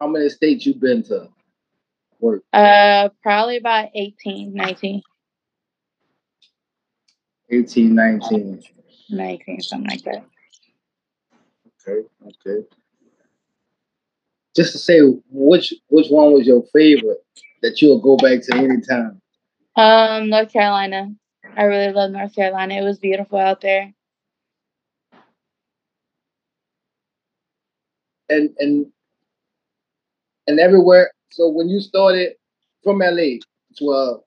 [0.00, 1.28] How many states you been to
[2.20, 2.42] work?
[2.52, 5.02] Uh, probably about 18, 19.
[7.50, 8.62] 18, 19.
[9.10, 10.24] 19, something like that.
[11.86, 12.66] Okay, okay.
[14.54, 17.24] Just to say, which which one was your favorite
[17.62, 19.20] that you'll go back to anytime?
[19.76, 21.10] Um, North Carolina.
[21.56, 22.74] I really love North Carolina.
[22.74, 23.92] It was beautiful out there.
[28.28, 28.86] And and
[30.46, 31.10] and everywhere.
[31.30, 32.34] So when you started
[32.82, 33.38] from LA
[33.78, 34.18] to uh,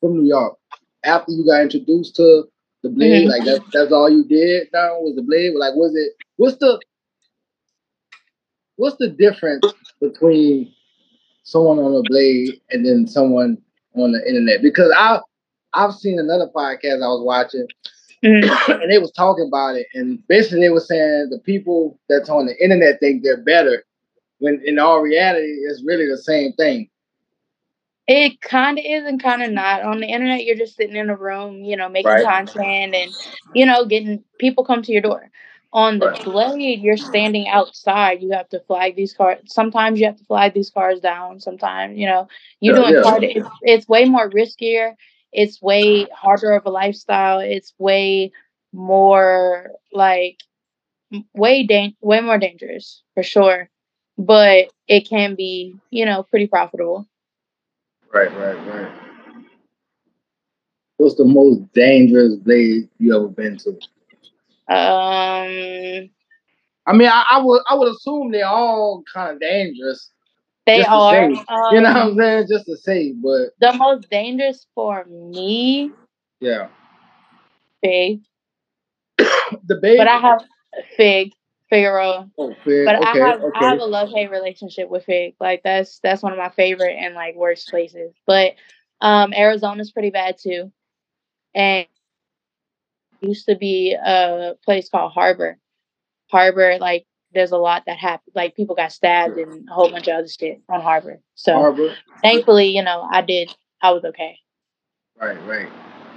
[0.00, 0.56] from New York,
[1.04, 2.44] after you got introduced to
[2.82, 3.30] the blade, mm-hmm.
[3.30, 5.54] like that's that's all you did now was the blade.
[5.56, 6.80] Like was it what's the
[8.76, 9.66] what's the difference
[10.00, 10.72] between
[11.42, 13.58] someone on a blade and then someone
[13.94, 14.62] on the internet?
[14.62, 15.20] Because I
[15.72, 17.66] I've seen another podcast I was watching,
[18.24, 18.72] mm-hmm.
[18.72, 22.46] and they was talking about it, and basically they were saying the people that's on
[22.46, 23.84] the internet think they're better,
[24.38, 26.88] when in all reality it's really the same thing.
[28.08, 29.82] It kind of is and kind of not.
[29.82, 32.24] On the internet, you're just sitting in a room, you know, making right.
[32.24, 33.10] content and,
[33.52, 35.28] you know, getting people come to your door.
[35.76, 36.24] On the right.
[36.24, 38.22] blade, you're standing outside.
[38.22, 39.40] You have to flag these cars.
[39.44, 41.38] Sometimes you have to flag these cars down.
[41.38, 42.28] Sometimes, you know,
[42.60, 43.18] you're yeah, doing yeah.
[43.20, 44.94] It's, it's way more riskier.
[45.32, 47.40] It's way harder of a lifestyle.
[47.40, 48.32] It's way
[48.72, 50.38] more like
[51.34, 53.68] way da- way more dangerous for sure.
[54.16, 57.06] But it can be, you know, pretty profitable.
[58.14, 58.92] Right, right, right.
[60.96, 63.78] What's the most dangerous blade you ever been to?
[64.68, 66.10] Um,
[66.86, 70.10] I mean, I, I would I would assume they're all kind of dangerous.
[70.66, 71.24] They are.
[71.24, 71.34] Um,
[71.72, 72.46] you know what I'm saying?
[72.48, 75.92] Just to say, but the most dangerous for me.
[76.40, 76.68] Yeah.
[77.82, 78.20] Fig.
[79.18, 79.98] the baby.
[79.98, 80.44] But I have
[80.96, 81.32] Fig.
[81.70, 82.30] Figaro.
[82.38, 82.84] Oh, Fig.
[82.84, 83.58] But okay, I have okay.
[83.64, 85.34] I have a love hate relationship with Fig.
[85.40, 88.14] Like that's that's one of my favorite and like worst places.
[88.26, 88.54] But
[89.00, 90.72] um Arizona's pretty bad too.
[91.54, 91.86] And
[93.20, 95.58] used to be a place called Harbor.
[96.30, 98.32] Harbor, like there's a lot that happened.
[98.34, 101.20] Like people got stabbed and a whole bunch of other shit on Harbor.
[101.34, 101.94] So Harbor.
[102.22, 103.54] thankfully, you know, I did.
[103.82, 104.38] I was okay.
[105.20, 105.68] Right, right.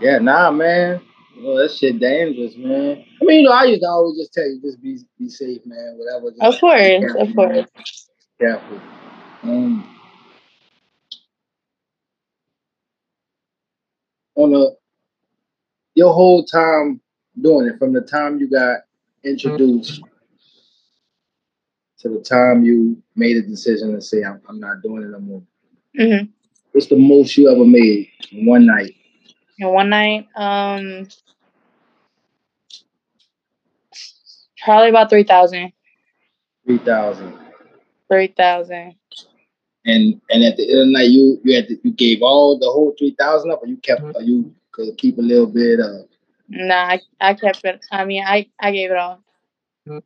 [0.01, 1.01] Yeah, nah, man.
[1.38, 3.05] Well, that shit dangerous, man.
[3.21, 5.62] I mean, you know, I used to always just tell you, just be be safe,
[5.65, 5.97] man.
[5.97, 6.31] Whatever.
[6.31, 7.55] Just of course, careful, of course.
[7.55, 7.67] Man.
[8.39, 8.81] Careful.
[9.43, 9.99] Um,
[14.35, 14.75] on
[15.99, 16.99] your whole time
[17.41, 18.79] doing it, from the time you got
[19.23, 20.01] introduced
[21.99, 25.19] to the time you made a decision to say, "I'm, I'm not doing it no
[25.19, 25.43] more."
[25.99, 26.31] Mm-hmm.
[26.71, 28.95] What's the most you ever made in one night?
[29.57, 31.07] In one night, um,
[34.63, 35.71] Probably about three thousand.
[36.65, 37.38] Three thousand.
[38.12, 38.95] Three thousand.
[39.85, 42.59] And and at the end of the night, you you had to, you gave all
[42.59, 44.53] the whole three thousand up, or you kept, or you
[44.85, 46.07] could keep a little bit of.
[46.49, 47.85] Nah, I, I kept it.
[47.91, 49.23] I mean, I I gave it all.
[49.87, 49.99] Hmm.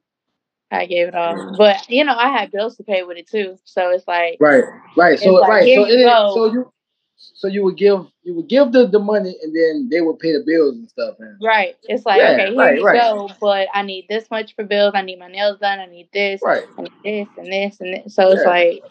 [0.72, 3.58] I gave it all, but you know, I had bills to pay with it too.
[3.64, 4.64] So it's like right,
[4.98, 5.20] right.
[5.20, 6.74] So like, right, so it, so you
[7.18, 10.34] so you would give you would give the, the money and then they would pay
[10.34, 11.16] the bills and stuff.
[11.20, 11.76] And, right.
[11.84, 13.02] It's like, yeah, okay, here right, you right.
[13.02, 14.94] go, but I need this much for bills.
[14.96, 15.80] I need my nails done.
[15.80, 16.42] I need this.
[16.44, 16.64] Right.
[16.78, 18.16] I need this and this and this.
[18.16, 18.36] So yeah.
[18.36, 18.84] it's like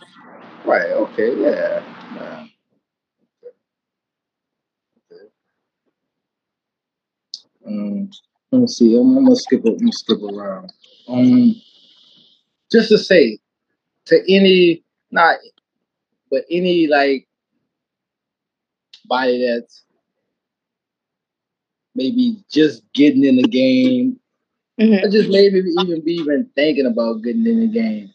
[0.65, 1.83] Right, okay, yeah.
[2.15, 2.47] yeah.
[7.67, 8.11] Um,
[8.51, 8.97] let me see.
[8.97, 9.65] I'm, I'm, gonna skip.
[9.65, 10.73] I'm gonna skip around.
[11.09, 11.55] Um,
[12.71, 13.39] just to say,
[14.07, 15.37] to any not,
[16.31, 17.27] but any like
[19.07, 19.85] body that's
[21.95, 24.19] maybe just getting in the game,
[24.81, 25.05] mm-hmm.
[25.05, 28.11] or just maybe even be even thinking about getting in the game.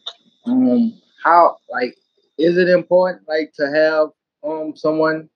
[0.46, 1.96] Um, how like
[2.38, 4.08] is it important like to have
[4.48, 5.28] um someone,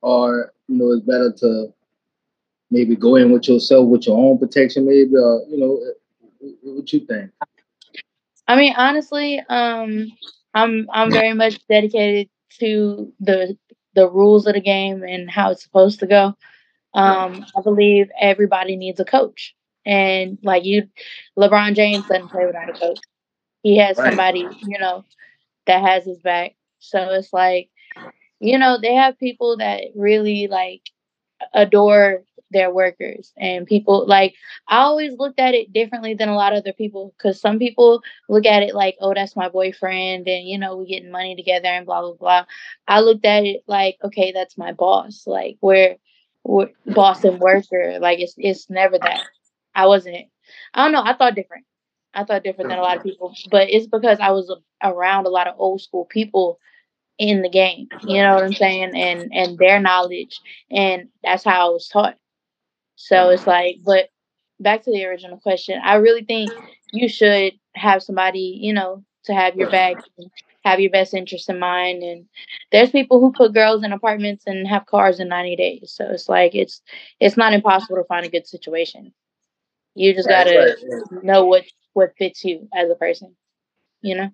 [0.00, 1.74] or you know, it's better to
[2.74, 5.80] maybe go in with yourself with your own protection, maybe, or you know,
[6.62, 7.30] what you think?
[8.46, 10.08] I mean, honestly, um,
[10.52, 13.56] I'm I'm very much dedicated to the
[13.94, 16.36] the rules of the game and how it's supposed to go.
[16.94, 19.54] Um, I believe everybody needs a coach.
[19.86, 20.88] And like you,
[21.38, 22.98] LeBron James doesn't play without a coach.
[23.62, 24.08] He has right.
[24.08, 25.04] somebody, you know,
[25.66, 26.54] that has his back.
[26.78, 27.70] So it's like,
[28.40, 30.82] you know, they have people that really like
[31.52, 32.22] adore
[32.54, 34.34] their workers and people like
[34.68, 38.02] i always looked at it differently than a lot of other people because some people
[38.28, 41.68] look at it like oh that's my boyfriend and you know we're getting money together
[41.68, 42.44] and blah blah blah.
[42.88, 45.96] I looked at it like okay that's my boss like we're,
[46.44, 49.22] we're boss and worker like it's it's never that.
[49.74, 50.16] I wasn't
[50.72, 51.64] i don't know i thought different.
[52.14, 55.30] I thought different than a lot of people but it's because i was around a
[55.30, 56.60] lot of old school people
[57.18, 58.92] in the game you know what i'm saying?
[58.94, 60.40] And and their knowledge
[60.70, 62.16] and that's how i was taught
[62.96, 64.08] so it's like, but
[64.60, 66.50] back to the original question, I really think
[66.92, 69.96] you should have somebody, you know, to have your back,
[70.64, 72.02] have your best interest in mind.
[72.02, 72.26] And
[72.72, 75.92] there's people who put girls in apartments and have cars in 90 days.
[75.94, 76.82] So it's like it's
[77.20, 79.12] it's not impossible to find a good situation.
[79.94, 81.24] You just gotta right, right.
[81.24, 83.34] know what what fits you as a person.
[84.02, 84.30] You know.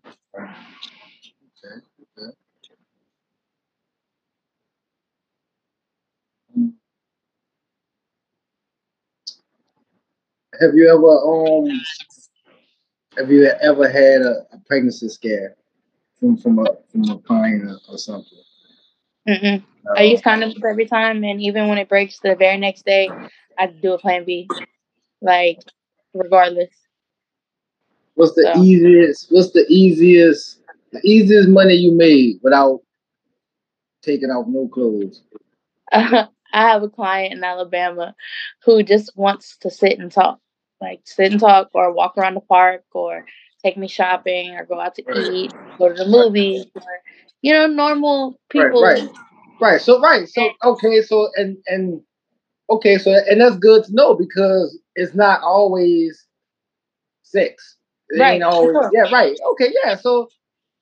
[10.60, 11.80] Have you ever um
[13.16, 15.56] Have you ever had a, a pregnancy scare
[16.18, 18.38] from from a from a pine or, something?
[19.28, 19.64] Mm-mm.
[19.96, 23.10] I use condoms every time, and even when it breaks the very next day,
[23.58, 24.48] I do a plan B,
[25.20, 25.58] like
[26.14, 26.70] regardless.
[28.14, 28.62] What's the So.
[28.62, 29.26] easiest?
[29.30, 30.60] What's the easiest?
[30.92, 32.80] The easiest money you made without
[34.02, 35.22] taking off no clothes.
[35.92, 38.14] I have a client in Alabama
[38.64, 40.40] who just wants to sit and talk,
[40.80, 43.24] like sit and talk, or walk around the park, or
[43.62, 45.18] take me shopping, or go out to Right.
[45.18, 46.82] eat, go to the movies, or
[47.42, 48.82] you know, normal people.
[48.82, 49.10] Right, right,
[49.60, 49.80] right.
[49.80, 52.02] So right, so okay, so and and
[52.70, 56.26] okay, so and that's good to know because it's not always
[57.22, 57.76] sex.
[58.10, 58.90] It Right, ain't always sure.
[58.92, 59.36] yeah, right.
[59.52, 59.96] Okay, yeah.
[59.96, 60.28] So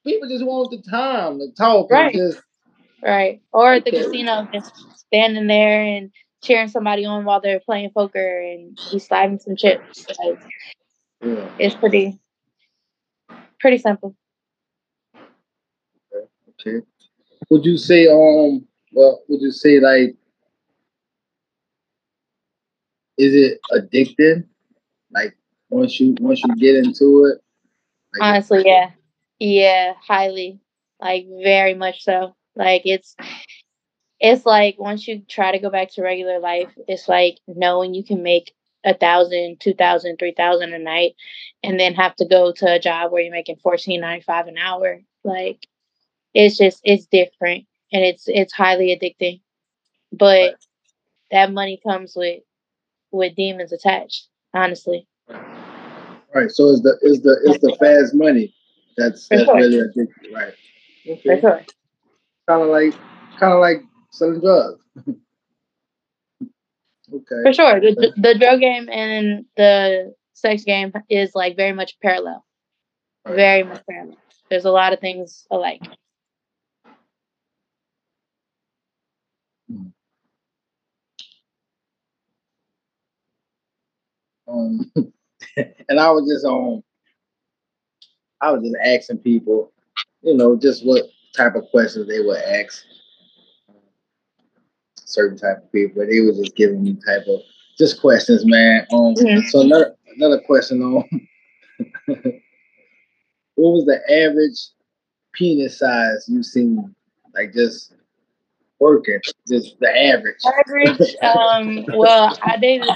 [0.07, 2.15] people just want the time to talk Right.
[2.15, 2.43] just
[3.03, 3.43] Right.
[3.53, 4.05] Or at the Okay.
[4.05, 6.11] casino, just standing there and
[6.43, 10.07] cheering somebody on while they're playing poker and he's sliding some chips.
[10.19, 10.41] Like
[11.23, 11.51] yeah.
[11.59, 12.19] it's pretty
[13.61, 14.15] pretty simple.
[16.61, 16.85] Okay.
[17.51, 20.17] Would you say um well would you say like
[23.17, 24.45] is it addicting?
[25.13, 25.37] Like
[25.71, 27.43] once you once you get into it?
[28.15, 28.91] Like, Honestly, yeah.
[29.39, 30.61] Yeah, highly.
[31.01, 32.35] Like very much so.
[32.57, 33.17] Like it's
[34.21, 38.05] it's like once you try to go back to regular life, it's like knowing you
[38.05, 38.53] can make
[38.85, 41.15] a thousand, two thousand, three thousand a night
[41.63, 44.59] and then have to go to a job where you're making fourteen ninety five an
[44.59, 45.01] hour.
[45.25, 45.67] Like
[46.35, 49.41] it's just it's different and it's it's highly addicting.
[50.13, 50.55] But Right.
[51.31, 52.43] that money comes with
[53.11, 55.07] with demons attached, honestly.
[56.35, 56.51] Right.
[56.51, 58.53] So it's the it's the it's the fast money
[58.97, 59.57] that's For that's sure.
[59.57, 60.55] really addictive, right?
[61.05, 61.41] For Okay.
[61.41, 61.65] sure.
[62.49, 62.95] Kind of like
[63.39, 63.83] kind of like
[64.19, 64.83] selling drugs.
[64.99, 65.13] okay.
[67.43, 67.81] For sure.
[67.81, 72.45] The, the drug game and the sex game is like very much parallel.
[73.25, 73.37] Right.
[73.37, 74.17] Very much parallel.
[74.51, 75.83] There's a lot of things alike.
[84.49, 84.91] Um,
[85.57, 86.83] and I was just um,
[88.41, 89.73] I was just asking people,
[90.23, 91.05] you know, just what
[91.37, 92.83] type of questions they would ask
[95.09, 96.03] certain type of people.
[96.03, 97.41] but They was just giving me type of
[97.79, 98.87] just questions, man.
[98.93, 99.15] Um,
[99.49, 101.05] so another another question on
[102.07, 104.59] what was the average
[105.33, 106.95] penis size you've seen?
[107.35, 107.95] Like just
[108.81, 110.37] working, just the average.
[110.45, 111.17] Average.
[111.23, 111.85] Um.
[111.97, 112.89] Well, I dated.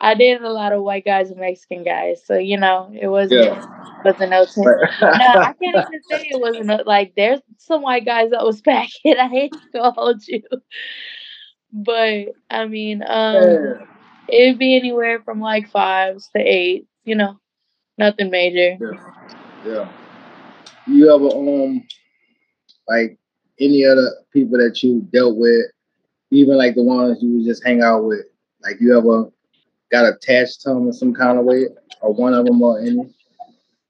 [0.00, 3.44] I dated a lot of white guys and Mexican guys, so you know it wasn't
[3.44, 3.66] Yeah.
[4.04, 4.44] wasn't no.
[5.02, 9.16] No, I can't even say it wasn't like there's some white guys that was packing.
[9.18, 10.42] I hate to hold you,
[11.72, 13.84] but I mean, um, Yeah.
[14.28, 16.86] it'd be anywhere from like fives to eight.
[17.04, 17.38] You know,
[17.98, 18.78] nothing major.
[19.66, 19.88] Yeah.
[20.86, 21.82] You ever um
[22.88, 23.18] like
[23.60, 25.66] any other people that you dealt with,
[26.30, 28.24] even like the ones you would just hang out with,
[28.62, 29.30] like you ever
[29.90, 31.66] got attached to them in some kind of way,
[32.00, 33.12] or one of them or any?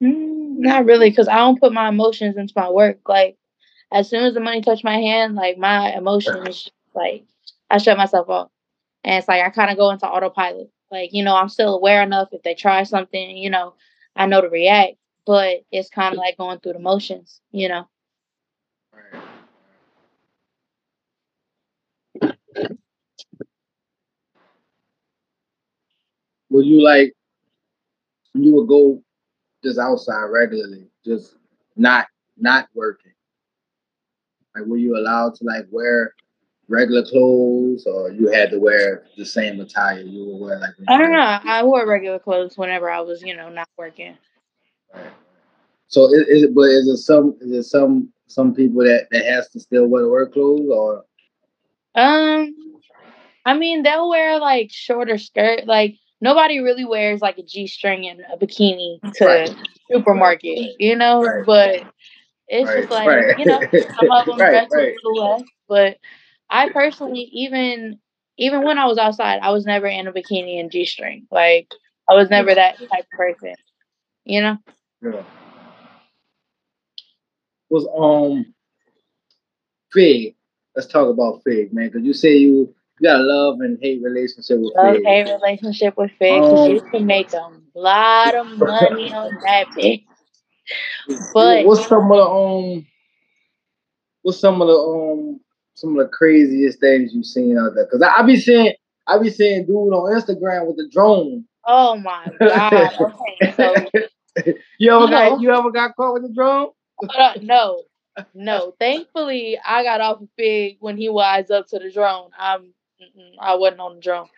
[0.03, 3.01] Mm, not really, because I don't put my emotions into my work.
[3.09, 3.37] Like,
[3.93, 7.25] as soon as the money touched my hand, like my emotions, like
[7.71, 8.51] I shut myself off,
[9.05, 10.71] and it's like I kind of go into autopilot.
[10.91, 13.75] Like, you know, I'm still aware enough if they try something, you know,
[14.17, 17.89] I know to react, but it's kind of like going through the motions, you know.
[26.51, 27.13] Would you like
[28.35, 29.03] you would go
[29.65, 31.37] just outside regularly, just
[31.77, 33.13] not not working?
[34.55, 36.15] Like were you allowed to like wear
[36.69, 40.99] regular clothes or you had to wear the same attire you would wear like I
[40.99, 41.39] don't were- know.
[41.45, 44.17] I wore regular clothes whenever I was, you know, not working.
[44.95, 45.11] Right.
[45.89, 49.25] So is, is it but is it some is it some some people that, that
[49.25, 51.05] has to still wear work clothes or
[51.97, 52.55] Um,
[53.45, 55.67] I mean, they'll wear like shorter skirt.
[55.67, 59.57] Like nobody really wears like a g string and a bikini to Right.
[59.91, 61.23] supermarket, you know.
[61.23, 61.47] Right.
[61.47, 61.93] But
[62.49, 63.61] it's right, just like you know,
[63.99, 65.43] some of them dress a little less.
[65.69, 65.99] But
[66.51, 67.99] I personally, even
[68.39, 71.27] even when I was outside, I was never in a bikini and g string.
[71.31, 71.73] Like
[72.09, 73.55] I was never that type of person,
[74.25, 74.59] you know.
[75.03, 75.23] Yeah.
[77.71, 78.55] Was um
[79.93, 80.35] Fig.
[80.75, 81.91] Let's talk about Fig, man.
[81.91, 85.05] Cause you say you you got a love and hate relationship with Love Fig.
[85.07, 89.69] hate relationship with Fig because Um, you can make a lot of money on that
[89.77, 90.05] bitch.
[91.33, 92.87] But what's some of the um
[94.23, 95.41] what's some of the um
[95.75, 97.87] some of the craziest things you've seen out there?
[97.87, 98.75] Cause I, I be seeing
[99.07, 101.47] I be seeing dude on Instagram with the drone.
[101.65, 102.93] Oh my god.
[103.01, 103.75] Okay, so
[104.79, 106.69] you ever got you ever got caught with the drone?
[107.03, 107.83] Uh, no,
[108.35, 108.75] no.
[108.79, 112.31] Thankfully, I got off of Fig when he wise up to the drone.
[112.39, 112.75] I'm
[113.41, 114.29] I wasn't on the drone.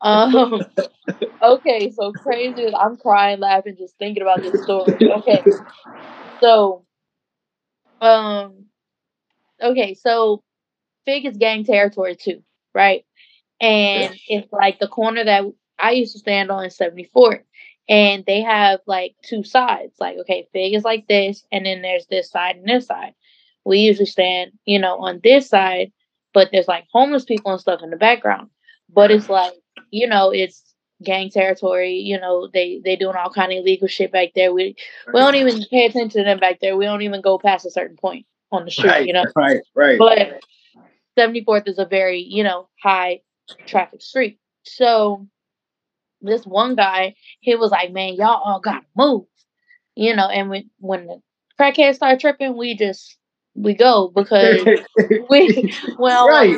[0.00, 0.62] Um,
[1.42, 2.74] okay, so crazy.
[2.74, 4.96] I'm crying, laughing, just thinking about this story.
[5.00, 5.44] Okay,
[6.40, 6.84] so,
[8.00, 8.66] um,
[9.62, 10.42] okay, so
[11.04, 12.42] Fig is gang territory too,
[12.74, 13.04] right?
[13.60, 15.44] And it's like the corner that
[15.78, 17.42] I used to stand on in 74.
[17.88, 19.94] And they have like two sides.
[20.00, 23.14] Like, okay, Fig is like this, and then there's this side and this side.
[23.64, 25.92] We usually stand, you know, on this side,
[26.36, 28.50] but there's like homeless people and stuff in the background.
[28.92, 29.54] But it's like,
[29.90, 30.62] you know, it's
[31.02, 31.94] gang territory.
[31.94, 34.52] You know, they they doing all kind of illegal shit back there.
[34.52, 34.76] We
[35.14, 36.76] we don't even pay attention to them back there.
[36.76, 38.90] We don't even go past a certain point on the street.
[38.90, 39.98] Right, you know, right, right.
[39.98, 40.42] but
[41.18, 43.22] 74th is a very you know high
[43.66, 44.38] traffic street.
[44.64, 45.26] So
[46.20, 49.24] this one guy, he was like, "Man, y'all all gotta move,"
[49.94, 50.28] you know.
[50.28, 51.22] And when when the
[51.58, 53.16] crackheads start tripping, we just
[53.56, 54.64] we go because
[55.30, 56.56] we well Right.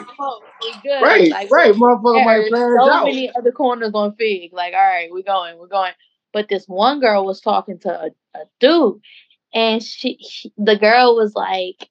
[0.60, 1.02] we good.
[1.02, 1.74] right, Like, right.
[1.74, 2.50] Motherfucker might
[2.82, 3.04] so out.
[3.06, 4.52] many other corners on Fig.
[4.52, 5.92] Like, all right, we're going, we're going.
[6.32, 9.00] But this one girl was talking to a, a dude,
[9.54, 11.88] and she, she, the girl was like,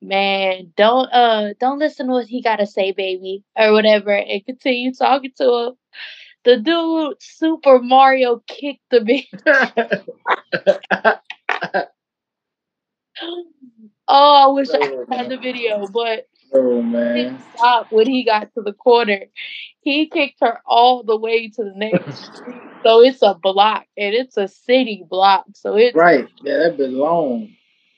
[0.00, 4.92] "Man, don't uh, don't listen to what he gotta say, baby, or whatever." And continue
[4.94, 5.74] talking to him.
[6.44, 9.26] The dude, Super Mario, kicked the bitch.
[14.12, 17.14] Oh, I wish Oh, I had the video, but oh he man.
[17.14, 19.26] didn't stop when he got to the corner.
[19.82, 22.60] He kicked her all the way to the next street.
[22.84, 25.44] So it's a block and it's a city block.
[25.54, 26.28] So it's Right.
[26.42, 27.50] Yeah, that been long.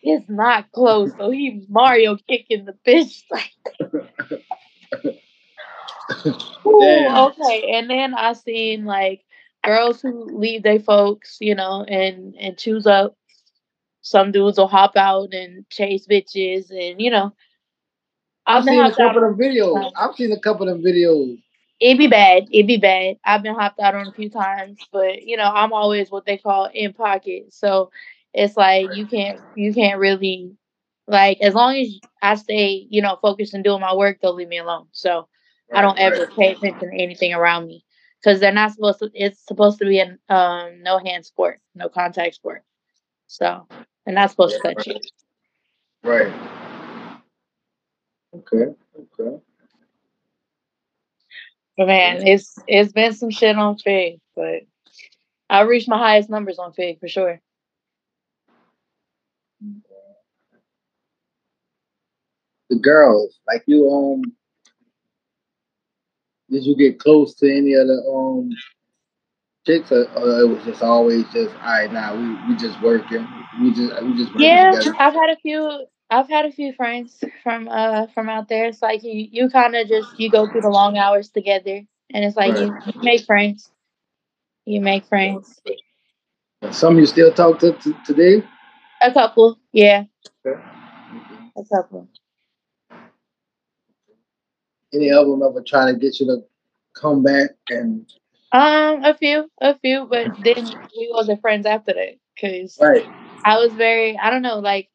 [0.03, 1.13] it's not close.
[1.17, 3.51] So he Mario kicking the bitch like
[6.67, 7.73] Ooh, okay.
[7.75, 9.23] And then I seen like
[9.65, 13.17] girls who leave their folks, you know, and and choose up.
[14.03, 17.35] Some dudes will hop out and chase bitches and you know.
[18.47, 19.93] I've been seen a couple of videos.
[19.97, 21.41] I've seen a couple of videos.
[21.81, 22.45] It'd be bad.
[22.53, 23.19] It'd be bad.
[23.25, 26.39] I've been hopped out on a few times, but you know, I'm always what they
[26.39, 27.53] call in pocket.
[27.53, 27.91] So
[28.33, 30.57] it's like you can't you can't really
[31.07, 31.89] like as long as
[32.23, 34.87] I stay, you know, focused and doing my work, they'll leave me alone.
[34.93, 35.29] So
[35.73, 36.37] I don't Right, ever right.
[36.39, 37.85] pay attention to anything around me.
[38.23, 41.89] Because they're not supposed to it's supposed to be a um no hand sport, no
[41.89, 42.65] contact sport.
[43.27, 43.67] So
[44.05, 45.01] they're not supposed to touch you.
[46.03, 46.33] Right.
[48.35, 48.75] Okay.
[48.99, 49.43] Okay.
[51.77, 54.63] But man, it's it's been some shit on Fig, but
[55.49, 57.41] I reached my highest numbers on Fig for sure.
[62.69, 64.23] The girls, like you um
[66.51, 68.51] did you get close to any of the um
[69.67, 73.27] chicks or it was just always just all right now we, we just working.
[73.61, 74.97] We just we just Yeah, together.
[74.99, 75.87] I've had a few.
[76.11, 78.67] I've had a few friends from uh from out there.
[78.67, 81.83] It's like you you kind of just you go through the long hours together,
[82.13, 83.71] and it's like you, you make friends.
[84.67, 85.61] You make friends.
[86.71, 88.45] Some you still talk to, to today?
[89.03, 90.05] A couple, yeah,
[90.47, 90.61] Okay.
[91.57, 92.09] a couple.
[94.95, 96.45] Any of them ever try to get you to
[96.95, 98.07] come back and
[98.53, 103.07] Um, a few, a few, but then we wasn't friends after that because right.
[103.45, 104.19] I was very.
[104.19, 104.91] I don't know, like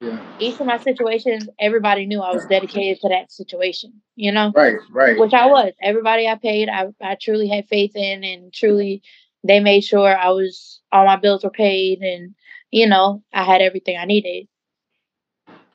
[0.00, 0.18] Yeah.
[0.38, 4.00] each of my situations, everybody knew I was dedicated to that situation.
[4.16, 4.52] You know.
[4.54, 5.18] Right, right.
[5.18, 5.72] which I was.
[5.82, 9.02] Everybody I paid, I, I truly had faith in, and truly
[9.44, 12.34] they made sure I was all my bills were paid, and
[12.70, 14.48] you know I had everything I needed.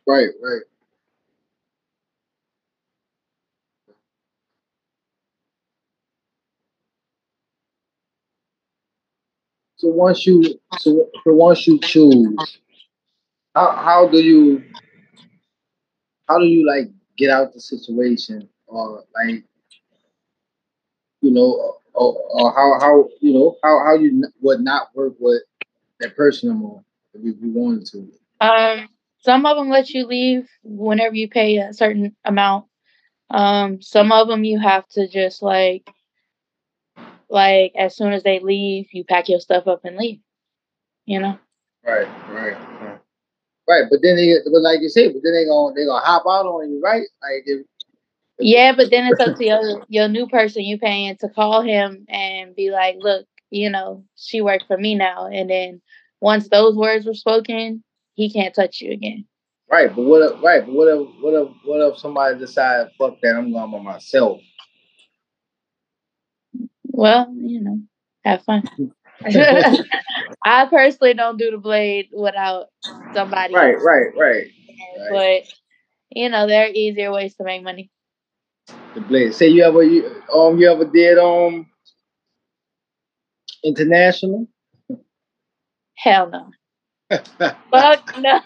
[0.07, 0.61] Right, right.
[9.87, 10.43] So once you
[10.79, 12.59] so, so once you choose,
[13.55, 14.61] how how do you
[16.27, 19.45] how do you like get out the situation or like
[21.21, 25.43] you know or, or how how you know how how you would not work with
[26.01, 26.83] that person anymore
[27.13, 28.11] if you, wanted to.
[28.41, 32.65] Um, some of them let you leave whenever you pay a certain amount.
[33.29, 35.89] Um, some of them you have to just like,
[37.29, 40.19] like as soon as they leave, you pack your stuff up and leave.
[41.05, 41.39] You know.
[41.85, 42.99] Right, right, right.
[43.67, 46.23] Right, but then they, but like you said, but then they gonna they gonna hop
[46.23, 47.05] out on you, right?
[47.21, 47.65] Like if,
[48.39, 52.05] Yeah, but then it's up to your your new person you paying to call him
[52.07, 55.27] and be like, look, you know, she worked for me now.
[55.27, 55.81] And then
[56.21, 57.83] once those words were spoken,
[58.15, 59.25] he can't touch you again.
[59.69, 63.19] right, but what if, right, but what if what if what if somebody decide fuck
[63.21, 64.39] that I'm going by myself?
[66.97, 67.79] Well, you know,
[68.25, 68.63] have fun.
[70.43, 72.69] I personally don't do the blade without
[73.13, 73.53] somebody.
[73.53, 74.47] Right, right, right.
[75.11, 75.43] But
[76.09, 77.91] you know, there are easier ways to make money.
[78.95, 79.35] The blade.
[79.35, 81.67] Say you ever you um you ever did um
[83.63, 84.47] international?
[85.93, 86.49] Hell no.
[87.71, 88.39] Fuck no.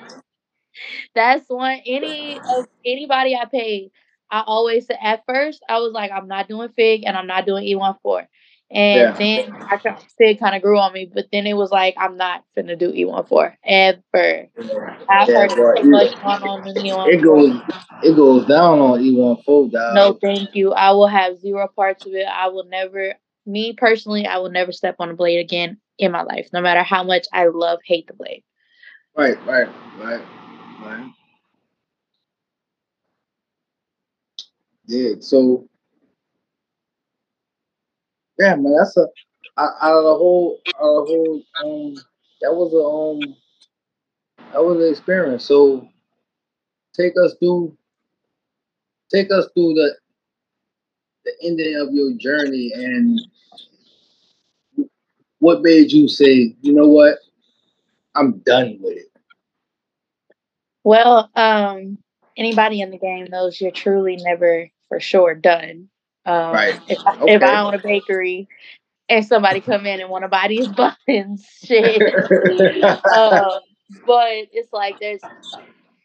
[1.16, 3.92] That's one any of anybody I paid.
[4.32, 7.46] I always said at first I was like, I'm not doing fig and I'm not
[7.46, 8.28] doing E14.
[8.74, 9.12] And yeah.
[9.18, 12.46] then I fig kind of grew on me, but then it was like I'm not
[12.56, 14.48] gonna do E14 ever.
[15.10, 17.08] I've yeah, heard so much going on in E14.
[17.08, 17.62] It goes
[18.04, 19.96] it goes down on E14, dog.
[19.96, 20.72] No, thank you.
[20.72, 22.26] I will have zero parts of it.
[22.26, 23.16] I will never
[23.46, 26.84] me personally, I will never step on a blade again in my life, no matter
[26.84, 28.44] how much I love hate the blade.
[29.18, 29.68] Right, right,
[30.00, 30.22] right,
[30.82, 31.12] right.
[34.92, 35.70] Yeah, so
[38.38, 39.08] yeah, man, that's a
[39.58, 41.96] out of the whole, out of the whole, um,
[42.42, 42.84] that was a
[43.24, 43.38] um,
[44.52, 45.46] that was an experience.
[45.46, 45.88] So
[46.94, 47.78] take us through,
[49.10, 49.96] take us through the
[51.24, 53.18] the ending of your journey and
[55.40, 57.20] what made you say, you know what,
[58.16, 59.12] I'm done with it.
[60.84, 61.98] Well, um,
[62.36, 65.88] anybody in the game knows you're truly never for sure done.
[66.26, 66.78] Um, right.
[66.90, 67.34] If, okay.
[67.34, 68.50] if I own a bakery
[69.08, 70.68] and somebody come in and want to buy these
[71.08, 72.14] buns, shit.
[72.84, 73.62] um,
[74.06, 75.22] but it's like there's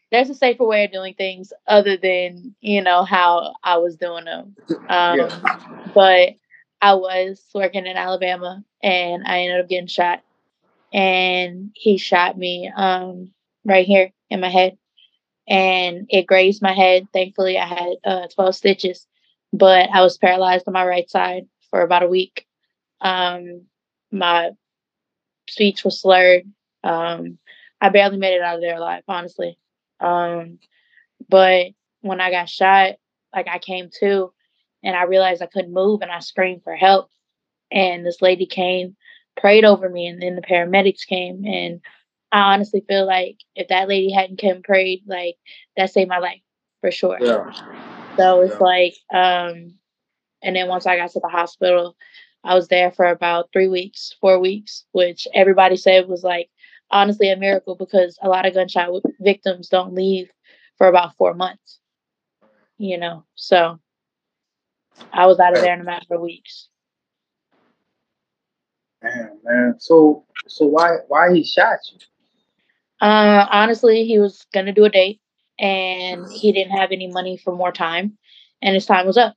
[0.09, 4.23] there's a safer way of doing things other than you know how I was doing
[4.23, 4.55] them.
[4.87, 5.89] Um, yeah.
[5.93, 6.35] But
[6.81, 10.21] I was working in Alabama and I ended up getting shot,
[10.93, 13.31] and he shot me um,
[13.65, 14.77] right here in my head,
[15.47, 17.07] and it grazed my head.
[17.13, 19.07] Thankfully, I had uh, 12 stitches,
[19.53, 22.45] but I was paralyzed on my right side for about a week.
[23.01, 23.63] Um,
[24.11, 24.51] my
[25.49, 26.43] speech was slurred.
[26.83, 27.37] Um,
[27.79, 29.57] I barely made it out of there alive, honestly.
[29.99, 30.59] Um,
[31.29, 31.67] but
[32.01, 32.95] when I got shot,
[33.33, 34.33] like I came to
[34.83, 37.09] and I realized I couldn't move and I screamed for help.
[37.71, 38.95] And this lady came,
[39.35, 41.43] prayed over me, and then the paramedics came.
[41.45, 41.81] And
[42.31, 45.35] I honestly feel like if that lady hadn't come prayed, like
[45.75, 46.41] that saved my life
[46.81, 47.17] for sure.
[47.21, 47.51] Yeah.
[48.17, 48.59] So it's yeah.
[48.59, 49.73] like, um,
[50.41, 51.95] and then once I got to the hospital,
[52.43, 56.49] I was there for about three weeks, four weeks, which everybody said was like
[56.91, 60.29] honestly a miracle because a lot of gunshot victims don't leave
[60.77, 61.79] for about four months,
[62.77, 63.25] you know.
[63.35, 63.79] So
[65.11, 66.69] I was out of there in a matter of weeks.
[69.01, 69.75] Damn, man.
[69.79, 71.99] So, so why why he shot you?
[72.99, 75.21] Uh, honestly, he was gonna do a date,
[75.59, 78.17] and he didn't have any money for more time,
[78.61, 79.35] and his time was up.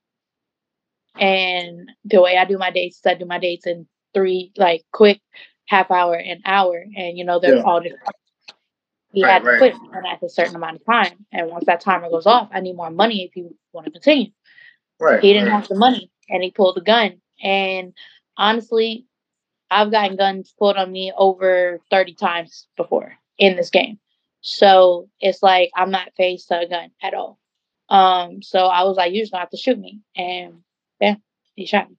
[1.18, 4.82] And the way I do my dates is I do my dates in three like
[4.92, 5.20] quick
[5.66, 7.62] half hour and hour, and you know they're yeah.
[7.62, 8.02] all different.
[9.12, 9.58] He right, had to right.
[9.58, 9.74] quit
[10.06, 12.90] at a certain amount of time, and once that timer goes off, I need more
[12.90, 14.30] money if you want to continue.
[15.00, 15.20] Right.
[15.20, 15.60] He didn't right.
[15.60, 17.20] have the money, and he pulled the gun.
[17.42, 17.92] And
[18.36, 19.06] honestly,
[19.70, 23.98] I've gotten guns pulled on me over thirty times before in this game.
[24.42, 27.38] So it's like I'm not faced to a gun at all.
[27.88, 30.00] Um, so I was like, you're just gonna have to shoot me.
[30.14, 30.62] And
[31.00, 31.16] yeah,
[31.56, 31.96] he shot me.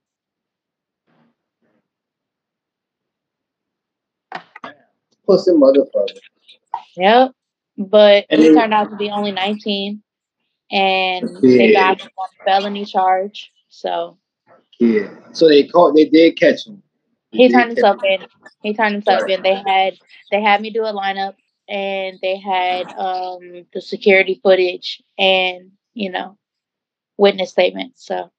[5.27, 6.17] Pussy motherfucker.
[6.95, 7.31] Yep.
[7.77, 10.01] But and he turned out to be only 19
[10.71, 11.57] and yeah.
[11.57, 13.51] they got him on felony charge.
[13.69, 14.17] So
[14.79, 15.09] Yeah.
[15.33, 16.81] So they caught they did catch him.
[17.31, 18.25] He turned himself in.
[18.61, 19.41] He turned himself in.
[19.41, 19.97] They had
[20.31, 21.35] they had me do a lineup
[21.67, 26.37] and they had um the security footage and you know
[27.17, 28.05] witness statements.
[28.05, 28.31] So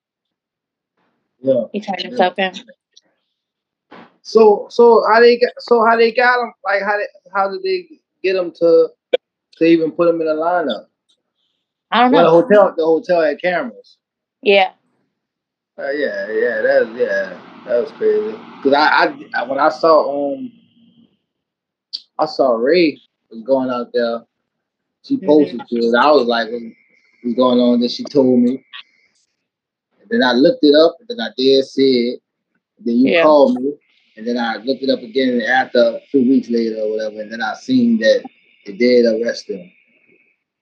[1.41, 2.53] yeah, he turned himself yeah.
[2.53, 3.99] in.
[4.23, 7.63] So so how they got so how they got him like how did how did
[7.63, 7.89] they
[8.23, 8.89] get him to
[9.57, 10.87] to even put him in a lineup?
[11.91, 12.19] I don't know.
[12.19, 13.97] Well, the hotel the hotel had cameras.
[14.43, 14.73] Yeah.
[15.79, 18.37] Uh, yeah, yeah, that yeah, that was crazy.
[18.63, 20.53] Cause I, I when I saw um
[22.19, 23.01] I saw Ray
[23.31, 24.21] was going out there.
[25.03, 25.27] She mm-hmm.
[25.27, 25.77] posted mm-hmm.
[25.77, 25.95] to it.
[25.99, 27.81] I was like, what's going on?
[27.81, 28.65] Then she told me.
[30.01, 32.21] And then I looked it up, and then I did see it.
[32.85, 33.23] Then you yeah.
[33.23, 33.73] called me,
[34.17, 37.43] and then I looked it up again after two weeks later or whatever, and then
[37.43, 38.25] I seen that
[38.67, 39.71] they did arrest him.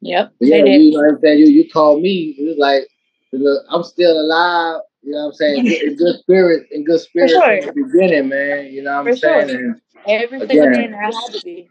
[0.03, 0.32] Yep.
[0.38, 1.38] But yeah, you know what I'm saying?
[1.40, 2.34] You you called me.
[2.38, 2.88] It was like,
[3.32, 4.80] look, I'm still alive.
[5.03, 5.66] You know what I'm saying?
[5.66, 7.62] in good spirit, in good spirit sure.
[7.62, 8.66] from the beginning, man.
[8.66, 9.48] You know what I'm For saying?
[9.48, 9.59] Sure.
[9.59, 11.68] And Every single day I had to be.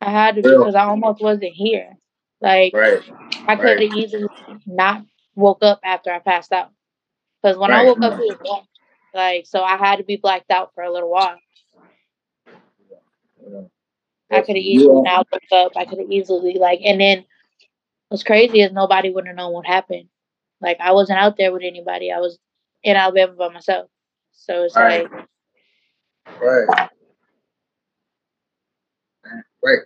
[0.00, 1.96] I had to be because I almost wasn't here.
[2.40, 3.02] Like right.
[3.46, 3.94] I could have right.
[3.96, 4.26] easily
[4.66, 5.04] not
[5.34, 6.70] woke up after I passed out.
[7.42, 7.80] Because when right.
[7.80, 8.66] I woke up, he was gone.
[9.14, 11.36] Like, so I had to be blacked out for a little while.
[13.42, 13.62] Yeah.
[14.30, 15.72] I could have easily now looked up.
[15.76, 17.24] I could have easily like, and then
[18.08, 20.08] what's crazy is nobody would have known what happened.
[20.60, 22.12] Like I wasn't out there with anybody.
[22.12, 22.38] I was
[22.82, 23.88] in Alabama by myself.
[24.32, 25.10] So it's Right.
[25.10, 25.26] like,
[26.40, 26.88] Right.
[29.62, 29.78] Right.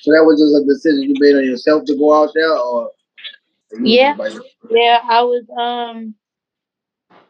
[0.00, 2.90] So that was just a decision you made on yourself to go out there, or
[3.80, 4.14] Yeah.
[4.70, 6.14] yeah, I was um,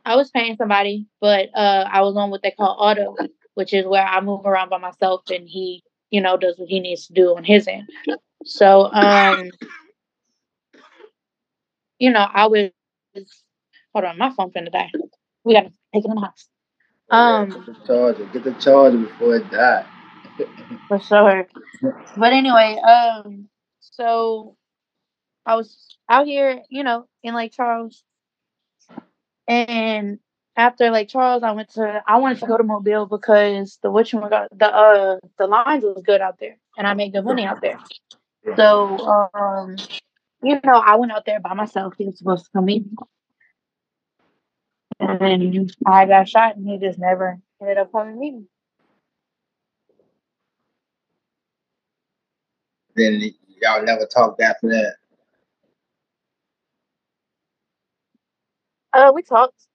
[0.05, 3.17] I was paying somebody, but uh, I was on what they call auto,
[3.55, 6.81] which is where I move around by myself and he, you know, does what he
[6.81, 7.89] needs to do on his end.
[8.45, 9.51] So um,
[11.99, 12.71] you know, I was
[13.93, 14.91] hold on, my phone finna die.
[15.45, 16.49] We gotta take it in the house.
[17.11, 19.87] Um, get the charger, get the charger before it die.
[20.89, 21.49] for sure.
[22.17, 23.49] But anyway, um,
[23.81, 24.57] so
[25.47, 28.05] I was out here, you know, in Lake Charles,
[29.47, 30.19] and
[30.57, 34.13] after Lake Charles, I went to I wanted to go to Mobile because the which
[34.13, 37.47] one got the uh the lines was good out there, and I made good money
[37.47, 37.79] out there.
[38.57, 38.99] So
[39.35, 39.77] um,
[40.43, 41.95] you know, I went out there by myself.
[41.99, 42.93] He was supposed to come meet me.
[45.01, 48.45] And then I got shot, and he just never ended up coming meet me.
[52.97, 53.23] Then
[53.63, 54.95] y'all never talked after that.
[58.93, 59.67] Uh, we talked.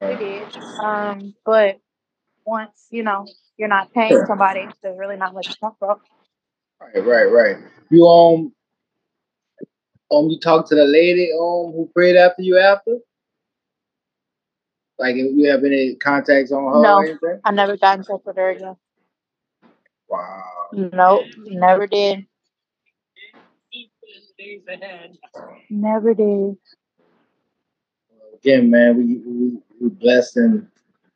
[0.00, 0.56] We did.
[0.82, 1.80] Um, but
[2.44, 3.26] once you know
[3.56, 6.00] you're not paying somebody, there's really not much to talk about.
[6.80, 7.56] Right, right, right.
[7.90, 8.52] You um,
[10.10, 12.96] um, you talked to the lady um who prayed after you after.
[14.98, 16.96] Like, if you have any contacts on her No.
[16.98, 17.40] or anything?
[17.44, 18.76] I never got in touch with her again.
[20.08, 20.42] Wow.
[20.72, 22.26] Nope, never did.
[25.70, 26.56] Never did.
[28.34, 30.66] Again, man, we we we blessed and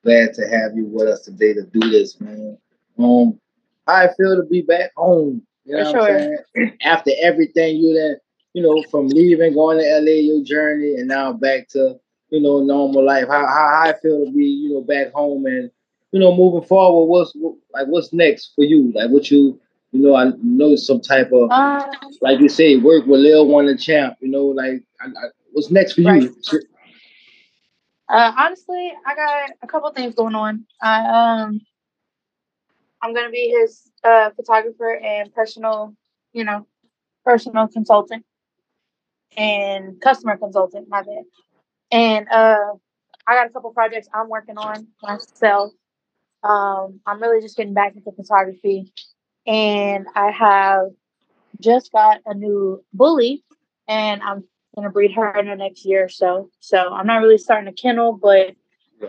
[0.04, 2.58] glad to have you with us today to do this, man.
[2.98, 3.38] Um,
[3.86, 5.42] how I feel to be back home.
[5.64, 6.38] You know For what I'm sure.
[6.56, 6.78] saying?
[6.82, 8.16] After everything you done,
[8.54, 11.98] you know, from leaving, going to LA, your journey, and now back to
[12.30, 13.26] you know normal life.
[13.28, 15.70] How how, how I feel to be you know back home and
[16.12, 17.06] you know moving forward.
[17.06, 18.92] What's what, like what's next for you?
[18.94, 19.60] Like what you
[19.92, 21.90] you know I know some type of Um,
[22.20, 24.16] like you say work with Lil One the Champ.
[24.20, 26.22] You know like I, I, what's next for Right.
[26.22, 26.34] you?
[28.08, 30.66] uh, honestly, I got a couple things going on.
[30.80, 31.60] I um,
[33.02, 35.94] I'm gonna be his uh photographer and personal,
[36.32, 36.66] you know,
[37.24, 38.24] personal consultant
[39.36, 40.88] and customer consultant.
[40.88, 41.24] My bad.
[41.90, 42.72] And uh,
[43.26, 45.72] I got a couple projects I'm working on myself.
[46.42, 48.92] Um, I'm really just getting back into photography,
[49.46, 50.88] and I have
[51.60, 53.44] just got a new bully,
[53.86, 56.50] and I'm gonna breed her in the next year or so.
[56.60, 58.56] So I'm not really starting a kennel, but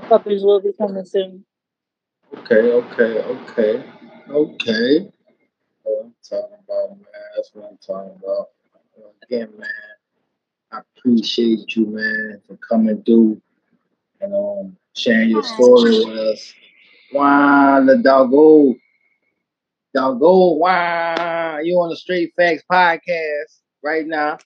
[0.10, 1.46] puppies will be coming soon.
[2.38, 3.84] Okay, okay, okay,
[4.30, 5.10] okay.
[5.84, 7.24] What I'm talking about, man.
[7.36, 8.50] That's what I'm talking about.
[9.24, 9.70] Again, man,
[11.04, 13.42] appreciate you, man, for coming through
[14.22, 16.54] and um sharing your story with us.
[17.12, 18.76] Wow, the doggo.
[19.94, 21.60] Doggo, wow.
[21.60, 24.38] You on the Str8 Factz podcast right now.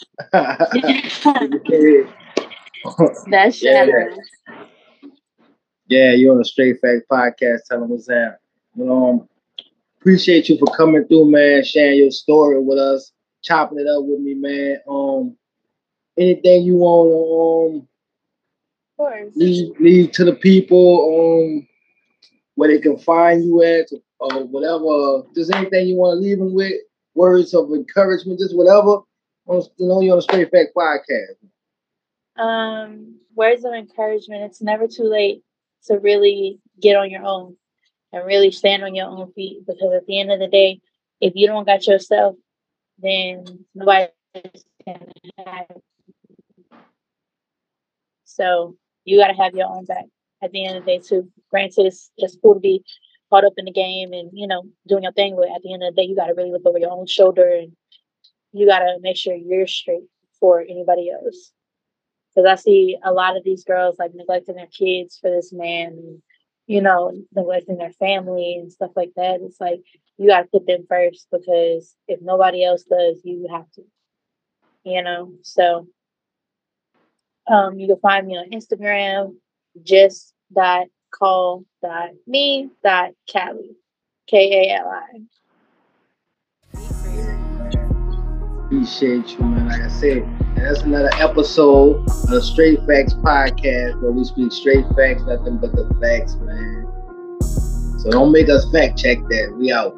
[0.32, 1.24] That's
[3.62, 3.86] Yeah.
[5.86, 7.60] Yeah, you're on the Str8 Factz Podcast.
[7.68, 8.38] Tell them what's up.
[8.74, 9.28] You know, um,
[10.00, 11.62] appreciate you for coming through, man.
[11.62, 13.12] Sharing your story with us,
[13.42, 14.78] chopping it up with me, man.
[14.88, 15.36] Um,
[16.18, 21.66] anything you want to um leave, leave to the people, um,
[22.54, 23.88] where they can find you at,
[24.18, 25.26] or whatever.
[25.34, 26.72] Just anything you want to leave them with,
[27.14, 29.00] words of encouragement, just whatever.
[29.46, 32.40] On, you know, you're on the Straight Fact Podcast.
[32.40, 34.44] Um, words of encouragement.
[34.44, 35.42] It's never too late
[35.86, 37.56] to really get on your own
[38.12, 40.80] and really stand on your own feet because at the end of the day,
[41.20, 42.36] if you don't got yourself,
[42.98, 43.44] then
[43.74, 44.08] nobody
[44.84, 45.06] can
[45.44, 45.66] have.
[48.34, 50.04] So you got to have your own back
[50.42, 51.30] at the end of the day too.
[51.50, 52.84] Granted, it's, it's cool to be
[53.30, 55.82] caught up in the game and you know doing your thing, but at the end
[55.82, 57.72] of the day, you got to really look over your own shoulder and
[58.52, 60.04] you got to make sure you're straight
[60.38, 61.52] for anybody else
[62.34, 65.88] because I see a lot of these girls like neglecting their kids for this man,
[65.92, 66.22] and,
[66.66, 69.40] you know, neglecting their family and stuff like that.
[69.42, 69.80] It's like
[70.18, 73.82] you got to put them first because if nobody else does, you have to,
[74.84, 75.32] you know.
[75.42, 75.86] So,
[77.46, 79.34] um, you can find me on Instagram,
[79.82, 83.76] just dot call dot me dot Kali,
[84.26, 85.22] K A L I.
[88.72, 89.68] appreciate you, man.
[89.68, 90.26] Like I said,
[90.56, 95.72] that's another episode of the Str8 Factz Podcast where we speak straight facts, nothing but
[95.72, 96.86] the facts, man.
[98.00, 99.54] So don't make us fact check that.
[99.58, 99.94] We out.